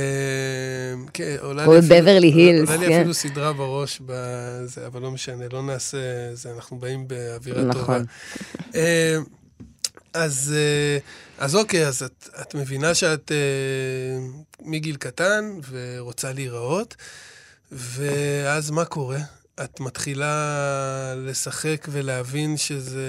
כן, 1.14 1.36
עולה 1.42 1.68
לי 1.68 1.82
בברלי 1.82 2.28
הילס, 2.28 2.70
עולה 2.70 2.88
לי. 2.88 2.98
אפילו 2.98 3.14
סדרה 3.14 3.54
בראש 3.54 4.02
בזה, 4.06 4.88
אבל 4.88 5.02
לא 5.02 5.12
משנה, 5.12 5.46
לא 5.52 5.64
נעשה 5.64 5.98
זה, 6.34 6.52
אנחנו 6.52 6.78
באים 6.78 7.08
באווירה 7.08 7.62
טובה. 7.62 7.82
נכון. 7.82 8.06
אז, 10.16 10.54
אה, 10.56 10.98
אז 11.38 11.56
אוקיי, 11.56 11.88
אז 11.88 12.04
את, 12.04 12.30
את 12.42 12.56
מבינה 12.56 12.94
שאת 12.94 13.32
אה, 13.32 14.28
מגיל 14.62 14.96
קטן 14.96 15.52
ורוצה 15.70 16.34
להיראות, 16.34 16.96
ואז 17.72 18.72
מה 18.72 18.86
קורה? 18.86 19.20
את 19.64 19.80
מתחילה 19.80 21.14
לשחק 21.18 21.88
ולהבין 21.90 22.58
שזה 22.58 23.08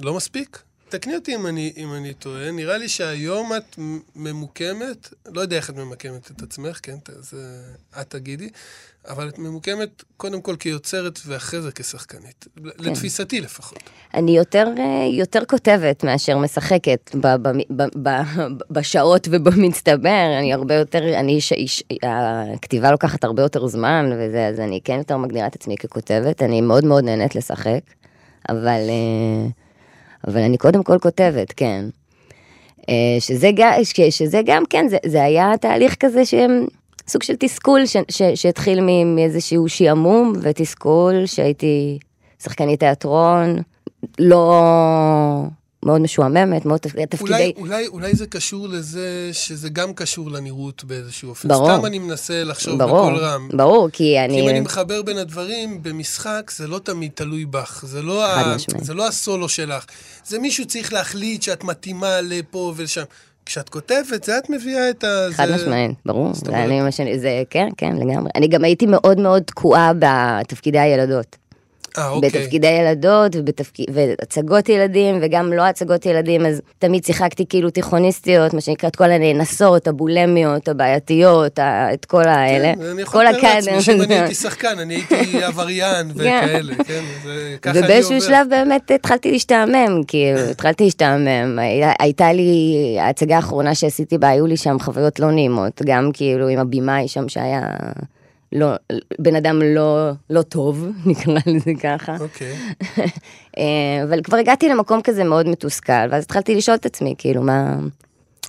לא 0.00 0.14
מספיק? 0.14 0.62
תקני 0.92 1.14
אותי 1.14 1.34
אם 1.34 1.46
אני, 1.46 1.72
אם 1.76 1.94
אני 1.94 2.14
טועה. 2.14 2.50
נראה 2.50 2.78
לי 2.78 2.88
שהיום 2.88 3.52
את 3.56 3.78
ממוקמת, 4.16 5.14
לא 5.26 5.40
יודע 5.40 5.56
איך 5.56 5.70
את 5.70 5.76
ממקמת 5.76 6.30
את 6.30 6.42
עצמך, 6.42 6.78
כן? 6.82 6.96
זה 7.20 7.62
את 8.00 8.10
תגידי, 8.10 8.48
אבל 9.08 9.28
את 9.28 9.38
ממוקמת 9.38 10.02
קודם 10.16 10.40
כל 10.40 10.56
כיוצרת 10.56 11.18
ואחרי 11.26 11.60
זה 11.60 11.72
כשחקנית. 11.72 12.46
כן. 12.56 12.62
לתפיסתי 12.78 13.40
לפחות. 13.40 13.78
אני 14.14 14.36
יותר, 14.36 14.68
אה, 14.78 15.06
יותר 15.12 15.44
כותבת 15.44 16.04
מאשר 16.04 16.38
משחקת 16.38 17.10
ב, 17.14 17.26
ב, 17.26 17.48
ב, 17.70 17.82
ב, 18.02 18.10
בשעות 18.70 19.28
ובמצטבר, 19.30 20.38
אני 20.38 20.52
הרבה 20.52 20.74
יותר, 20.74 21.18
אני, 21.18 21.32
איש, 21.32 21.52
איש, 21.52 21.84
הכתיבה 22.54 22.90
לוקחת 22.90 23.24
הרבה 23.24 23.42
יותר 23.42 23.66
זמן 23.66 24.10
וזה, 24.18 24.46
אז 24.46 24.60
אני 24.60 24.80
כן 24.84 24.98
יותר 24.98 25.16
מגדירה 25.16 25.46
את 25.46 25.54
עצמי 25.54 25.76
ככותבת, 25.76 26.42
אני 26.42 26.60
מאוד 26.60 26.84
מאוד 26.84 27.04
נהנית 27.04 27.34
לשחק, 27.34 27.80
אבל, 28.48 28.80
אה, 28.88 29.61
אבל 30.28 30.40
אני 30.40 30.58
קודם 30.58 30.82
כל 30.82 30.98
כותבת, 30.98 31.52
כן. 31.56 31.84
אה, 32.88 33.16
שזה, 33.20 33.50
שזה 34.10 34.40
גם 34.44 34.62
כן, 34.70 34.88
זה, 34.88 34.96
זה 35.06 35.22
היה 35.22 35.52
תהליך 35.60 35.96
כזה 36.00 36.24
שהם... 36.24 36.66
סוג 37.08 37.22
של 37.22 37.34
תסכול 37.38 37.86
ש, 37.86 37.96
ש, 38.08 38.22
שהתחיל 38.34 38.80
מאיזשהו 39.04 39.68
שעמום 39.68 40.32
ותסכול 40.42 41.26
שהייתי 41.26 41.98
שחקנית 42.42 42.80
תיאטרון, 42.80 43.56
לא 44.18 44.62
מאוד 45.84 46.00
משועממת, 46.00 46.66
מאוד 46.66 46.80
תפ- 46.80 47.06
תפקידי... 47.08 47.32
אולי, 47.32 47.52
אולי, 47.56 47.86
אולי 47.86 48.14
זה 48.14 48.26
קשור 48.26 48.68
לזה 48.68 49.30
שזה 49.32 49.68
גם 49.68 49.94
קשור 49.94 50.30
לנראות 50.30 50.84
באיזשהו 50.84 51.28
אופן. 51.28 51.48
ברור. 51.48 51.76
סתם 51.76 51.86
אני 51.86 51.98
מנסה 51.98 52.44
לחשוב 52.44 52.78
ברור, 52.78 53.06
בקול 53.10 53.18
רם. 53.24 53.48
ברור, 53.52 53.88
כי 53.88 53.96
כי 54.02 54.20
אני... 54.20 54.40
אם 54.40 54.48
אני 54.48 54.60
מחבר 54.60 55.02
בין 55.02 55.18
הדברים, 55.18 55.82
במשחק 55.82 56.50
זה 56.56 56.66
לא 56.66 56.78
תמיד 56.78 57.10
תלוי 57.14 57.44
בך. 57.44 57.84
זה 57.86 58.02
לא, 58.02 58.26
ה... 58.26 58.54
משמעית. 58.56 58.84
זה 58.84 58.94
לא 58.94 59.08
הסולו 59.08 59.48
שלך. 59.48 59.84
זה 60.26 60.38
מישהו 60.38 60.66
צריך 60.66 60.92
להחליט 60.92 61.42
שאת 61.42 61.64
מתאימה 61.64 62.20
לפה 62.20 62.72
ולשם. 62.76 63.02
כשאת 63.46 63.68
כותבת, 63.68 64.24
זה 64.24 64.38
את 64.38 64.50
מביאה 64.50 64.90
את 64.90 65.04
ה... 65.04 65.28
חד 65.32 65.46
זה... 65.46 65.54
משמעית, 65.54 65.90
ברור. 66.06 66.34
זה 66.34 66.64
אני. 66.64 67.18
זה, 67.18 67.42
כן, 67.50 67.68
כן, 67.76 67.96
לגמרי. 67.96 68.30
אני 68.34 68.48
גם 68.48 68.64
הייתי 68.64 68.86
מאוד 68.86 69.18
מאוד 69.20 69.42
תקועה 69.42 69.92
בתפקידי 69.98 70.78
הילדות. 70.78 71.41
אה, 71.98 72.08
אוקיי. 72.08 72.30
בתפקידי 72.30 72.66
ילדות 72.70 73.36
ובתפקיד, 73.36 73.86
והצגות 73.92 74.68
ילדים 74.68 75.18
וגם 75.22 75.52
לא 75.52 75.62
הצגות 75.62 76.06
ילדים, 76.06 76.46
אז 76.46 76.60
תמיד 76.78 77.04
שיחקתי 77.04 77.44
כאילו 77.48 77.70
תיכוניסטיות, 77.70 78.54
מה 78.54 78.60
שנקרא 78.60 78.88
את 78.88 78.96
כל 78.96 79.10
הנאנסות, 79.10 79.88
הבולמיות, 79.88 80.68
הבעייתיות, 80.68 81.58
ה- 81.58 81.88
את 81.94 82.04
כל 82.04 82.22
האלה. 82.28 82.72
כן, 82.76 82.82
אני 82.92 83.02
יכול 83.02 83.24
לתאר 83.24 83.40
לעצמי 83.54 83.70
הקאדר. 83.72 83.80
שאם 83.80 84.02
אני 84.02 84.14
הייתי 84.14 84.34
שחקן, 84.44 84.78
אני 84.78 84.94
הייתי 84.94 85.14
עבריין 85.44 86.10
וכאלה, 86.14 86.74
כן? 86.74 87.00
זה- 87.24 87.56
ככה 87.62 87.70
אני 87.70 87.78
עובר. 87.78 87.90
ובאיזשהו 87.92 88.20
שלב 88.20 88.46
באמת 88.50 88.90
התחלתי 88.90 89.30
להשתעמם, 89.32 90.00
כאילו, 90.06 90.38
התחלתי 90.50 90.84
להשתעמם. 90.84 91.58
הייתה 91.98 92.32
לי, 92.32 92.74
ההצגה 93.00 93.36
האחרונה 93.36 93.74
שעשיתי 93.74 94.18
בה, 94.18 94.28
היו 94.28 94.46
לי 94.46 94.56
שם 94.56 94.76
חוויות 94.80 95.20
לא 95.20 95.30
נעימות, 95.30 95.82
גם 95.84 96.10
כאילו 96.12 96.48
עם 96.48 96.58
הבמאי 96.58 97.08
שם 97.08 97.28
שהיה 97.28 97.62
לא, 98.52 98.66
בן 99.18 99.36
אדם 99.36 99.62
לא, 99.62 100.10
לא 100.30 100.42
טוב, 100.42 100.86
נקרא 101.06 101.38
לזה 101.46 101.72
ככה. 101.82 102.16
אוקיי. 102.20 102.56
אה, 103.58 104.02
אבל 104.04 104.22
כבר 104.22 104.36
הגעתי 104.36 104.68
למקום 104.68 105.02
כזה 105.02 105.24
מאוד 105.24 105.48
מתוסכל, 105.48 105.92
ואז 106.10 106.24
התחלתי 106.24 106.54
לשאול 106.54 106.76
את 106.76 106.86
עצמי, 106.86 107.14
כאילו, 107.18 107.42
מה... 107.42 107.76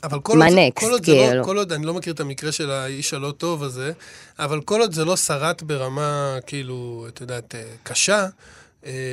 אבל 0.03 0.19
כל 0.19 0.37
מה 0.37 0.45
עוד, 0.45 0.57
next, 0.57 0.79
כל 0.79 0.91
עוד 0.91 1.05
זה 1.05 1.13
לא, 1.13 1.17
כאילו? 1.29 1.43
כל 1.43 1.57
עוד, 1.57 1.71
אני 1.71 1.85
לא 1.85 1.93
מכיר 1.93 2.13
את 2.13 2.19
המקרה 2.19 2.51
של 2.51 2.71
האיש 2.71 3.13
הלא 3.13 3.31
טוב 3.31 3.63
הזה, 3.63 3.91
אבל 4.39 4.61
כל 4.61 4.81
עוד 4.81 4.93
זה 4.93 5.05
לא 5.05 5.15
שרט 5.15 5.61
ברמה, 5.61 6.37
כאילו, 6.47 7.05
את 7.09 7.21
יודעת, 7.21 7.55
אה, 7.55 7.63
קשה, 7.83 8.27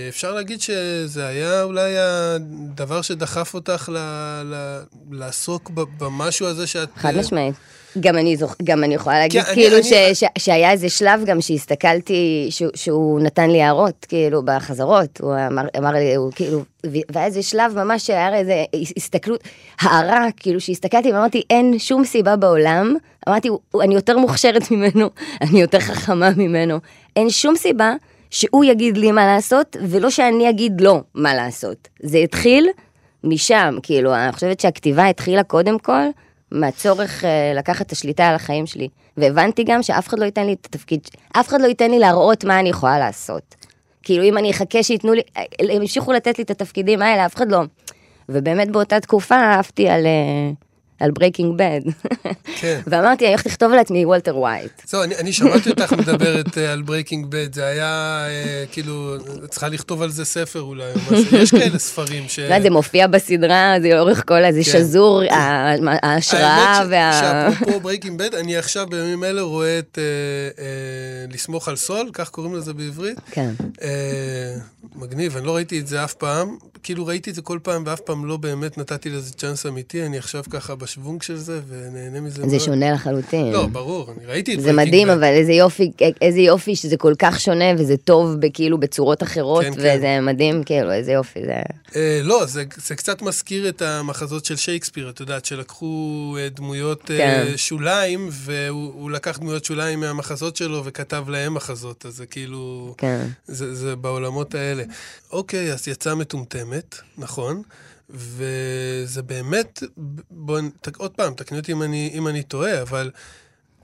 אפשר 0.09 0.33
להגיד 0.35 0.61
שזה 0.61 1.27
היה 1.27 1.62
אולי 1.62 1.93
הדבר 1.99 3.03
שדחף 3.03 3.55
אותך 3.55 3.89
ל, 3.93 3.99
ל, 4.45 4.81
לעסוק 5.11 5.71
במשהו 5.99 6.47
הזה 6.47 6.67
שאת... 6.67 6.89
חד 6.97 7.15
אה, 7.15 7.21
משמעית. 7.21 7.55
גם 8.00 8.17
אני, 8.17 8.37
זוכ... 8.37 8.57
גם 8.65 8.85
אני 8.85 8.95
יכולה 8.95 9.19
להגיד, 9.19 9.41
אני- 9.45 9.55
כאילו, 9.55 9.77
אני- 9.77 9.85
ש... 9.85 9.93
ש... 10.15 10.25
שהיה 10.39 10.71
איזה 10.73 10.89
שלב 10.89 11.25
גם 11.25 11.41
שהסתכלתי, 11.41 12.47
שהוא, 12.50 12.71
שהוא 12.75 13.21
נתן 13.21 13.50
לי 13.50 13.62
הערות, 13.62 14.07
כאילו, 14.09 14.43
בחזרות, 14.45 15.21
הוא 15.21 15.35
אמר, 15.50 15.62
אמר 15.79 15.91
לי, 15.91 16.15
הוא 16.15 16.33
כאילו, 16.35 16.65
והיה 16.85 17.27
איזה 17.27 17.43
שלב 17.43 17.73
ממש 17.85 18.07
שהיה 18.07 18.37
איזה 18.37 18.65
הסתכלות, 18.97 19.41
הערה, 19.81 20.27
כאילו, 20.37 20.61
שהסתכלתי 20.61 21.12
ואמרתי, 21.12 21.43
אין 21.50 21.79
שום 21.79 22.05
סיבה 22.05 22.37
בעולם, 22.37 22.95
אמרתי, 23.29 23.49
"הוא- 23.49 23.59
הוא- 23.71 23.83
אני 23.83 23.95
יותר 23.95 24.19
מוכשרת 24.19 24.71
ממנו, 24.71 25.11
אני 25.43 25.61
יותר 25.61 25.81
חכמה 25.81 26.31
ממנו, 26.37 26.79
אין 27.17 27.31
שום 27.31 27.57
סיבה 27.57 27.93
שהוא 28.30 28.64
יגיד 28.64 28.96
לי 28.96 29.12
מה 29.12 29.26
לעשות, 29.26 29.76
ולא 29.88 30.10
שאני 30.10 30.50
אגיד 30.50 30.80
לו 30.80 31.02
מה 31.14 31.34
לעשות. 31.34 31.88
זה 32.02 32.18
התחיל 32.18 32.68
משם, 33.25 33.75
כאילו, 33.82 34.14
אני 34.14 34.32
חושבת 34.32 34.60
שהכתיבה 34.60 35.06
התחילה 35.06 35.42
קודם 35.42 35.78
כל 35.78 36.02
מהצורך 36.52 37.25
אה, 37.25 37.52
לקחת 37.54 37.87
את 37.87 37.92
השליטה 37.92 38.28
על 38.28 38.34
החיים 38.34 38.66
שלי. 38.66 38.88
והבנתי 39.16 39.64
גם 39.64 39.82
שאף 39.82 40.08
אחד 40.08 40.18
לא 40.18 40.25
ייתן 40.25 40.46
לי 40.46 40.52
את 40.52 40.66
התפקיד, 40.66 41.00
אף 41.32 41.49
אחד 41.49 41.60
לא 41.60 41.66
ייתן 41.66 41.90
לי 41.90 41.99
להראות 41.99 42.44
מה 42.44 42.60
אני 42.60 42.68
יכולה 42.68 42.99
לעשות. 42.99 43.54
כאילו, 44.02 44.25
אם 44.25 44.38
אני 44.38 44.50
אחכה 44.50 44.82
שייתנו 44.82 45.12
לי, 45.12 45.22
אה, 45.37 45.42
הם 45.58 45.82
ימשיכו 45.82 46.12
לתת 46.12 46.38
לי 46.38 46.44
את 46.44 46.50
התפקידים 46.50 47.02
האלה, 47.02 47.26
אף 47.26 47.34
אחד 47.34 47.50
לא. 47.50 47.60
ובאמת 48.28 48.70
באותה 48.70 49.00
תקופה 49.00 49.34
אהבתי 49.34 49.88
על... 49.88 50.06
אה, 50.06 50.50
על 51.00 51.11
Breaking 51.11 51.59
Bad. 51.59 51.80
כן. 52.61 52.80
ואמרתי, 52.90 53.25
אני 53.25 53.33
הולכת 53.33 53.47
לכתוב 53.47 53.73
על 53.73 53.78
עצמי 53.78 54.07
וולטר 54.07 54.37
ווייט. 54.37 54.71
זהו, 54.87 55.02
אני, 55.02 55.16
אני 55.16 55.33
שמעתי 55.33 55.71
אותך 55.71 55.92
מדברת 55.92 56.59
אה, 56.59 56.73
על 56.73 56.83
Breaking 56.83 57.26
Bad, 57.28 57.54
זה 57.54 57.66
היה 57.66 58.25
אה, 58.28 58.64
כאילו, 58.73 59.16
צריכה 59.50 59.69
לכתוב 59.69 60.02
על 60.02 60.11
זה 60.11 60.25
ספר 60.25 60.61
אולי. 60.61 60.92
יש 61.33 61.50
כאלה 61.50 61.78
ספרים 61.78 62.28
ש... 62.28 62.38
לא, 62.38 62.61
זה 62.61 62.71
מופיע 62.71 63.07
בסדרה, 63.07 63.75
זה 63.83 63.88
לאורך 63.88 64.23
כל 64.28 64.45
הזה 64.45 64.61
כן. 64.64 64.71
שזור, 64.71 65.23
ההשראה 66.02 66.85
וה... 66.90 67.21
שאפרופו 67.52 67.80
Breaking 67.80 68.19
Bad, 68.19 68.35
אני 68.35 68.57
עכשיו 68.57 68.87
בימים 68.87 69.25
אלה 69.25 69.42
רואה 69.42 69.78
את 69.78 69.99
אה, 70.59 70.64
לסמוך 71.35 71.69
על 71.69 71.76
סול, 71.76 72.11
כך 72.12 72.28
קוראים 72.28 72.54
לזה 72.54 72.73
בעברית. 72.73 73.19
כן. 73.30 73.50
מגניב, 74.95 75.37
אני 75.37 75.47
לא 75.47 75.57
ראיתי 75.57 75.80
את 75.80 75.87
זה 75.87 76.04
אף 76.04 76.14
פעם. 76.14 76.57
כאילו 76.83 77.07
ראיתי 77.07 77.30
את 77.30 77.35
זה 77.35 77.42
כל 77.42 77.59
פעם 77.62 77.83
ואף 77.87 78.00
פעם 78.00 78.26
לא 78.26 78.37
באמת 78.37 78.78
נתתי 78.78 79.11
לזה 79.11 79.33
צ'אנס 79.33 79.66
אמיתי, 79.66 80.07
אני 80.07 80.19
עכשיו 80.19 80.42
ככה 80.50 80.75
בשוונג 80.90 81.23
של 81.23 81.37
זה 81.37 81.61
ונהנה 81.68 82.20
מזה 82.20 82.40
מאוד. 82.40 82.50
זה 82.50 82.61
שונה 82.61 82.92
לחלוטין. 82.92 83.52
לא, 83.52 83.66
ברור, 83.66 84.11
אני 84.11 84.26
ראיתי 84.26 84.54
את 84.54 84.61
זה 84.61 84.70
Breaking 84.70 84.73
מדהים, 84.73 85.11
Bad. 85.11 85.12
אבל 85.12 85.25
איזה 85.25 85.52
יופי, 85.52 85.90
איזה 86.20 86.40
יופי 86.40 86.76
שזה 86.76 86.97
כל 86.97 87.14
כך 87.18 87.40
שונה 87.40 87.64
וזה 87.78 87.97
טוב 87.97 88.37
כאילו 88.54 88.78
בצורות 88.78 89.23
אחרות, 89.23 89.64
כן, 89.64 89.75
כן. 89.75 89.97
וזה 89.99 90.18
מדהים, 90.23 90.64
כאילו, 90.64 90.92
איזה 90.92 91.12
יופי 91.12 91.40
זה. 91.44 91.62
אה, 91.97 92.20
לא, 92.23 92.47
זה, 92.47 92.64
זה 92.76 92.97
קצת 92.97 93.23
מזכיר 93.23 93.68
את 93.68 93.82
המחזות 93.82 94.44
של 94.44 94.56
שייקספיר, 94.56 95.11
את 95.11 95.20
יודעת, 95.20 95.44
שלקחו 95.44 96.37
אה, 96.38 96.49
דמויות 96.49 97.11
אה, 97.11 97.16
כן. 97.18 97.52
שוליים, 97.56 98.28
והוא 98.32 98.92
הוא 98.94 99.11
לקח 99.11 99.38
דמויות 99.38 99.64
שוליים 99.64 100.00
מהמחזות 100.00 100.56
שלו 100.56 100.85
וכתב 100.85 101.25
להם 101.28 101.54
מחזות, 101.54 102.06
אז 102.06 102.16
זה 102.16 102.26
כאילו... 102.26 102.94
כן. 102.99 103.26
זה, 103.47 103.75
זה 103.75 103.97
בעולמות 103.97 104.54
האלה. 104.54 104.82
אוקיי, 105.32 105.73
אז 105.73 105.88
יצאה 105.88 106.14
מטומטמת, 106.14 106.97
נכון, 107.18 107.62
וזה 108.12 109.23
באמת, 109.23 109.83
בוא, 110.31 110.61
ת, 110.81 110.97
עוד 110.97 111.11
פעם, 111.11 111.35
תקני 111.35 111.59
אותי 111.59 111.73
אם 111.73 111.83
אני, 111.83 112.11
אם 112.14 112.29
אני 112.29 112.43
טועה, 112.43 112.83
אבל 112.83 113.11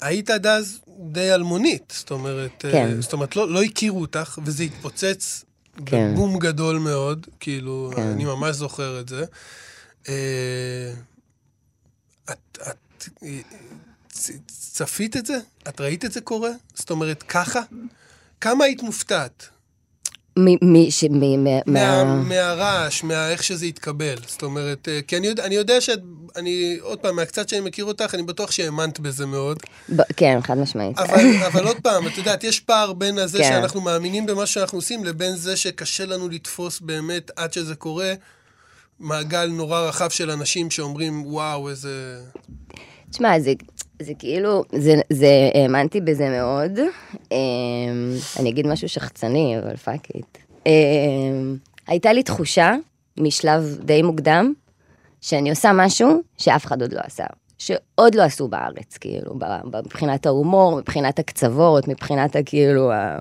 היית 0.00 0.30
עד 0.30 0.46
אז 0.46 0.80
די 1.12 1.34
אלמונית, 1.34 1.92
זאת 1.96 2.10
אומרת, 2.10 2.64
אה, 2.64 2.72
כן. 2.72 3.00
זאת 3.00 3.12
אומרת, 3.12 3.36
לא, 3.36 3.48
לא 3.48 3.62
הכירו 3.62 4.00
אותך, 4.00 4.38
וזה 4.44 4.62
התפוצץ 4.62 5.44
כן. 5.86 6.12
בבום 6.14 6.38
גדול 6.38 6.78
מאוד, 6.78 7.26
כאילו, 7.40 7.92
כן. 7.96 8.02
אני 8.02 8.24
ממש 8.24 8.56
זוכר 8.56 9.00
את 9.00 9.08
זה. 9.08 9.24
אה, 10.08 10.92
את, 12.30 12.58
את 12.70 13.08
צפית 14.46 15.16
את 15.16 15.26
זה? 15.26 15.38
את 15.68 15.80
ראית 15.80 16.04
את 16.04 16.12
זה 16.12 16.20
קורה? 16.20 16.50
זאת 16.74 16.90
אומרת, 16.90 17.22
ככה? 17.22 17.60
כמה 18.40 18.64
היית 18.64 18.82
מופתעת? 18.82 19.48
מהרעש, 22.16 23.02
מאיך 23.02 23.42
שזה 23.42 23.66
התקבל. 23.66 24.14
זאת 24.26 24.42
אומרת, 24.42 24.88
אה, 24.88 25.00
כי 25.06 25.16
אני 25.16 25.26
יודע, 25.26 25.44
אני 25.44 25.54
יודע 25.54 25.80
שאת, 25.80 26.00
אני, 26.36 26.78
עוד 26.80 26.98
פעם, 26.98 27.16
מהקצת 27.16 27.48
שאני 27.48 27.60
מכיר 27.60 27.84
אותך, 27.84 28.14
אני 28.14 28.22
בטוח 28.22 28.50
שהאמנת 28.50 29.00
בזה 29.00 29.26
מאוד. 29.26 29.58
ב- 29.96 30.12
כן, 30.16 30.38
חד 30.42 30.58
משמעית. 30.58 30.98
אבל, 30.98 31.24
אבל 31.46 31.66
עוד 31.66 31.76
פעם, 31.82 32.06
את 32.06 32.18
יודעת, 32.18 32.44
יש 32.44 32.60
פער 32.60 32.92
בין 32.92 33.18
הזה 33.18 33.38
כן. 33.38 33.44
שאנחנו 33.48 33.80
מאמינים 33.80 34.26
במה 34.26 34.46
שאנחנו 34.46 34.78
עושים, 34.78 35.04
לבין 35.04 35.36
זה 35.36 35.56
שקשה 35.56 36.06
לנו 36.06 36.28
לתפוס 36.28 36.80
באמת, 36.80 37.30
עד 37.36 37.52
שזה 37.52 37.74
קורה, 37.74 38.14
מעגל 39.00 39.46
נורא 39.46 39.80
רחב 39.80 40.10
של 40.10 40.30
אנשים 40.30 40.70
שאומרים, 40.70 41.26
וואו, 41.26 41.68
איזה... 41.68 42.20
תשמע, 43.10 43.40
זה, 43.40 43.52
זה 44.02 44.12
כאילו, 44.18 44.62
זה, 44.72 44.94
זה, 45.10 45.50
האמנתי 45.54 46.00
בזה 46.00 46.28
מאוד. 46.30 46.78
אמ, 47.32 47.36
אני 48.40 48.50
אגיד 48.50 48.66
משהו 48.66 48.88
שחצני, 48.88 49.58
אבל 49.58 49.76
fuck 49.76 50.08
it. 50.14 50.38
אמ, 50.66 51.56
הייתה 51.86 52.12
לי 52.12 52.22
תחושה, 52.22 52.74
משלב 53.20 53.78
די 53.84 54.02
מוקדם, 54.02 54.52
שאני 55.20 55.50
עושה 55.50 55.70
משהו 55.74 56.22
שאף 56.38 56.66
אחד 56.66 56.82
עוד 56.82 56.92
לא 56.92 57.00
עשה. 57.04 57.24
שעוד 57.58 58.14
לא 58.14 58.22
עשו 58.22 58.48
בארץ, 58.48 58.96
כאילו, 58.96 59.34
מבחינת 59.84 60.26
ההומור, 60.26 60.78
מבחינת 60.78 61.18
הקצוות, 61.18 61.88
מבחינת 61.88 62.36
הכאילו... 62.36 62.92
ה... 62.92 63.18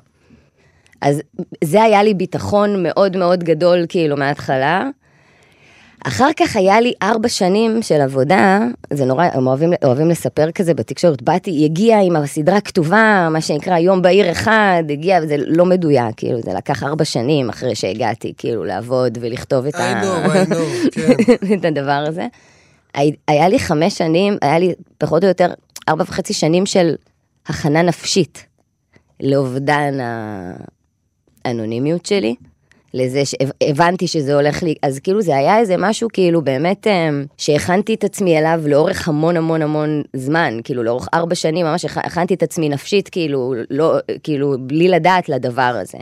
אז 1.01 1.21
זה 1.63 1.83
היה 1.83 2.03
לי 2.03 2.13
ביטחון 2.13 2.83
מאוד 2.83 3.17
מאוד 3.17 3.43
גדול, 3.43 3.85
כאילו, 3.89 4.17
מההתחלה. 4.17 4.89
אחר 6.07 6.29
כך 6.37 6.55
היה 6.55 6.81
לי 6.81 6.93
ארבע 7.01 7.29
שנים 7.29 7.81
של 7.81 8.01
עבודה, 8.01 8.59
זה 8.93 9.05
נורא, 9.05 9.25
הם 9.33 9.47
אוהבים, 9.47 9.73
אוהבים 9.83 10.09
לספר 10.09 10.51
כזה 10.51 10.73
בתקשורת, 10.73 11.21
באתי, 11.21 11.65
הגיע 11.65 11.99
עם 12.01 12.15
הסדרה 12.15 12.61
כתובה, 12.61 13.27
מה 13.31 13.41
שנקרא 13.41 13.77
יום 13.77 14.01
בהיר 14.01 14.31
אחד, 14.31 14.83
הגיע, 14.89 15.19
וזה 15.23 15.35
לא 15.37 15.65
מדויק, 15.65 16.15
כאילו, 16.17 16.41
זה 16.41 16.53
לקח 16.53 16.83
ארבע 16.83 17.05
שנים 17.05 17.49
אחרי 17.49 17.75
שהגעתי, 17.75 18.33
כאילו, 18.37 18.63
לעבוד 18.63 19.17
ולכתוב 19.21 19.65
את, 19.65 19.75
I 19.75 19.79
ה... 19.79 20.01
know, 20.01 20.27
I 20.29 20.49
know, 20.51 20.91
כן. 20.91 21.53
את 21.59 21.65
הדבר 21.65 22.03
הזה. 22.07 22.27
הי- 22.93 23.15
היה 23.27 23.49
לי 23.49 23.59
חמש 23.59 23.97
שנים, 23.97 24.37
היה 24.41 24.59
לי 24.59 24.73
פחות 24.97 25.23
או 25.23 25.27
יותר 25.27 25.47
ארבע 25.89 26.03
וחצי 26.07 26.33
שנים 26.33 26.65
של 26.65 26.95
הכנה 27.47 27.81
נפשית 27.81 28.45
לאובדן 29.19 29.97
האנונימיות 31.45 32.05
שלי. 32.05 32.35
לזה 32.95 33.21
שהבנתי 33.25 34.08
שזה 34.08 34.36
הולך 34.36 34.63
לי, 34.63 34.75
אז 34.81 34.99
כאילו 34.99 35.21
זה 35.21 35.36
היה 35.38 35.60
איזה 35.60 35.75
משהו 35.77 36.08
כאילו 36.13 36.41
באמת 36.41 36.88
אמ, 36.88 37.25
שהכנתי 37.38 37.93
את 37.93 38.03
עצמי 38.03 38.38
אליו 38.39 38.62
לאורך 38.67 39.08
המון 39.08 39.38
המון 39.38 39.62
המון 39.62 40.01
זמן, 40.13 40.58
כאילו 40.63 40.84
לאורך 40.84 41.08
ארבע 41.13 41.36
שנים 41.36 41.65
ממש 41.65 41.86
הכ- 41.86 42.05
הכנתי 42.05 42.34
את 42.34 42.43
עצמי 42.43 42.69
נפשית 42.69 43.10
כאילו, 43.10 43.53
לא, 43.69 43.95
כאילו 44.23 44.55
בלי 44.60 44.88
לדעת 44.88 45.29
לדבר 45.29 45.62
הזה. 45.81 45.97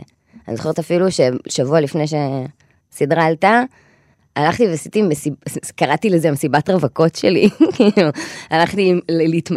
אני 0.48 0.56
זוכרת 0.56 0.78
אפילו 0.78 1.06
ששבוע 1.10 1.80
לפני 1.80 2.04
שהסדרה 2.06 3.24
עלתה, 3.24 3.62
הלכתי 4.36 4.66
ועשיתי 4.66 5.02
מסיב... 5.02 5.34
קראתי 5.76 6.10
לזה 6.10 6.30
מסיבת 6.30 6.70
רווקות 6.70 7.14
שלי, 7.14 7.48
כאילו, 7.76 8.08
הלכתי, 8.50 8.92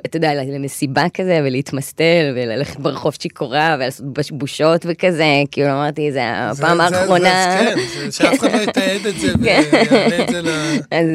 אתה 0.06 0.18
יודע, 0.18 0.34
למסיבה 0.34 1.06
כזה 1.13 1.40
ולהתמסטל 1.44 2.34
וללכת 2.36 2.80
ברחוב 2.80 3.13
שיכורה 3.22 3.76
ולעשות 3.80 4.06
בושות 4.32 4.86
וכזה, 4.90 5.26
כאילו 5.52 5.72
אמרתי, 5.72 6.12
זה 6.12 6.22
הפעם 6.26 6.82
האחרונה. 6.82 7.58
כן, 7.60 7.78
שאף 8.12 8.40
אחד 8.40 8.52
לא 8.54 8.62
יתעד 8.62 9.06
את 9.08 9.20
זה 9.20 9.34
כן. 9.44 9.63
ויעלה 9.72 10.24
את 10.24 10.30
זה 10.30 10.42
ל... 10.42 10.50
אז, 10.92 11.08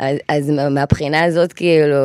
אה, 0.00 0.16
אז, 0.28 0.50
מהבחינה 0.70 1.24
הזאת, 1.24 1.52
כאילו, 1.52 1.96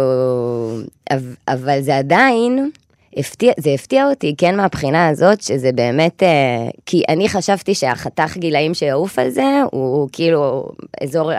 אבל 1.47 1.81
זה 1.81 1.97
עדיין, 1.97 2.71
הפתיע, 3.17 3.53
זה 3.57 3.69
הפתיע 3.69 4.09
אותי, 4.09 4.35
כן, 4.37 4.55
מהבחינה 4.55 5.07
הזאת, 5.07 5.41
שזה 5.41 5.71
באמת, 5.71 6.23
אה, 6.23 6.69
כי 6.85 7.03
אני 7.09 7.29
חשבתי 7.29 7.75
שהחתך 7.75 8.37
גילאים 8.37 8.73
שיעוף 8.73 9.19
על 9.19 9.29
זה, 9.29 9.61
הוא 9.71 10.09
כאילו 10.11 10.69
אזור, 11.03 11.31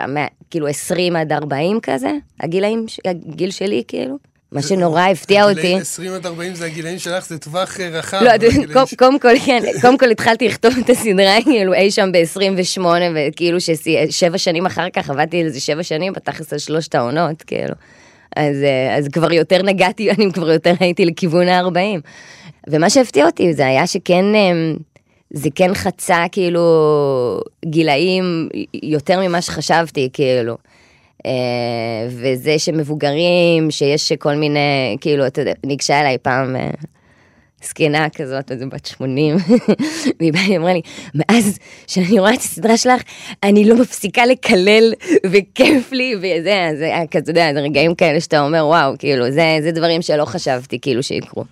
כאילו 0.49 0.67
20 0.67 1.15
עד 1.15 1.31
40 1.31 1.79
כזה, 1.81 2.11
הגילאים, 2.39 2.85
הגיל 3.05 3.51
שלי, 3.51 3.83
כאילו. 3.87 4.17
מה 4.51 4.61
שנורא 4.61 5.01
הפתיע 5.01 5.43
אותי. 5.43 5.59
הגילאים 5.59 5.77
20 5.77 6.13
עד 6.13 6.25
40 6.25 6.55
זה 6.55 6.65
הגילאים 6.65 6.99
שלך, 6.99 7.27
זה 7.27 7.37
טווח 7.37 7.79
אה, 7.79 7.89
רחב. 7.89 8.23
לא, 8.69 8.83
קודם 8.97 9.19
כל, 9.19 9.39
כן, 9.45 9.63
קודם 9.81 9.97
כל 9.97 10.11
התחלתי 10.11 10.47
לכתוב 10.47 10.73
את 10.85 10.89
הסדרה, 10.89 11.35
כאילו 11.43 11.73
אי 11.73 11.91
שם 11.91 12.11
ב-28, 12.11 12.81
וכאילו 13.15 13.57
ששבע 13.61 14.37
שנים 14.37 14.65
אחר 14.65 14.89
כך 14.89 15.09
עבדתי 15.09 15.41
על 15.41 15.49
זה 15.49 15.59
שבע 15.59 15.83
שנים, 15.83 16.13
בתכלס 16.13 16.53
על 16.53 16.59
שלושת 16.59 16.95
העונות, 16.95 17.41
כאילו. 17.41 17.73
אז, 18.35 18.63
אה, 18.63 18.95
אז 18.97 19.07
כבר 19.07 19.33
יותר 19.33 19.61
נגעתי, 19.61 20.11
אני 20.11 20.33
כבר 20.33 20.51
יותר 20.51 20.73
הייתי 20.79 21.05
לכיוון 21.05 21.47
ה-40. 21.47 21.99
ומה 22.67 22.89
שהפתיע 22.89 23.25
אותי 23.25 23.53
זה 23.53 23.67
היה 23.67 23.87
שכן, 23.87 24.35
אה, 24.35 24.51
זה 25.29 25.49
כן 25.55 25.73
חצה 25.73 26.25
כאילו 26.31 26.61
גילאים 27.65 28.49
יותר 28.83 29.19
ממה 29.19 29.41
שחשבתי, 29.41 30.09
כאילו. 30.13 30.57
אה, 31.25 31.31
וזה 32.09 32.59
שמבוגרים, 32.59 33.71
שיש 33.71 34.11
כל 34.11 34.35
מיני, 34.35 34.97
כאילו, 35.01 35.27
אתה 35.27 35.41
יודע, 35.41 35.53
ניגשה 35.65 35.99
אליי 35.99 36.17
פעם 36.21 36.55
אה, 36.55 36.69
זקנה 37.67 38.09
כזאת, 38.09 38.51
איזה 38.51 38.65
בת 38.65 38.85
80, 38.85 39.35
והיא 40.19 40.33
באה, 40.33 40.41
היא 40.41 40.57
אמרה 40.57 40.73
לי, 40.73 40.81
מאז 41.15 41.59
שאני 41.87 42.19
רואה 42.19 42.33
את 42.33 42.39
הסדרה 42.39 42.77
שלך, 42.77 43.01
אני 43.43 43.65
לא 43.65 43.75
מפסיקה 43.75 44.25
לקלל, 44.25 44.93
וכיף 45.25 45.91
לי, 45.91 46.15
וזה, 46.17 46.69
זה 46.77 46.85
היה 46.85 47.07
כזה, 47.07 47.19
אתה 47.19 47.31
יודע, 47.31 47.53
זה 47.53 47.59
רגעים 47.59 47.95
כאלה 47.95 48.19
שאתה 48.19 48.41
אומר, 48.41 48.65
וואו, 48.67 48.93
כאילו, 48.99 49.31
זה, 49.31 49.57
זה 49.61 49.71
דברים 49.71 50.01
שלא 50.01 50.25
חשבתי, 50.25 50.79
כאילו, 50.81 51.03
שיקרו. 51.03 51.43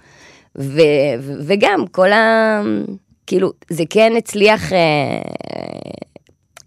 ו, 0.58 0.82
ו, 1.20 1.34
וגם 1.42 1.88
כל 1.92 2.12
ה... 2.12 2.62
כאילו, 3.28 3.52
זה 3.70 3.84
כן 3.90 4.14
הצליח... 4.18 4.74
אה, 4.74 5.22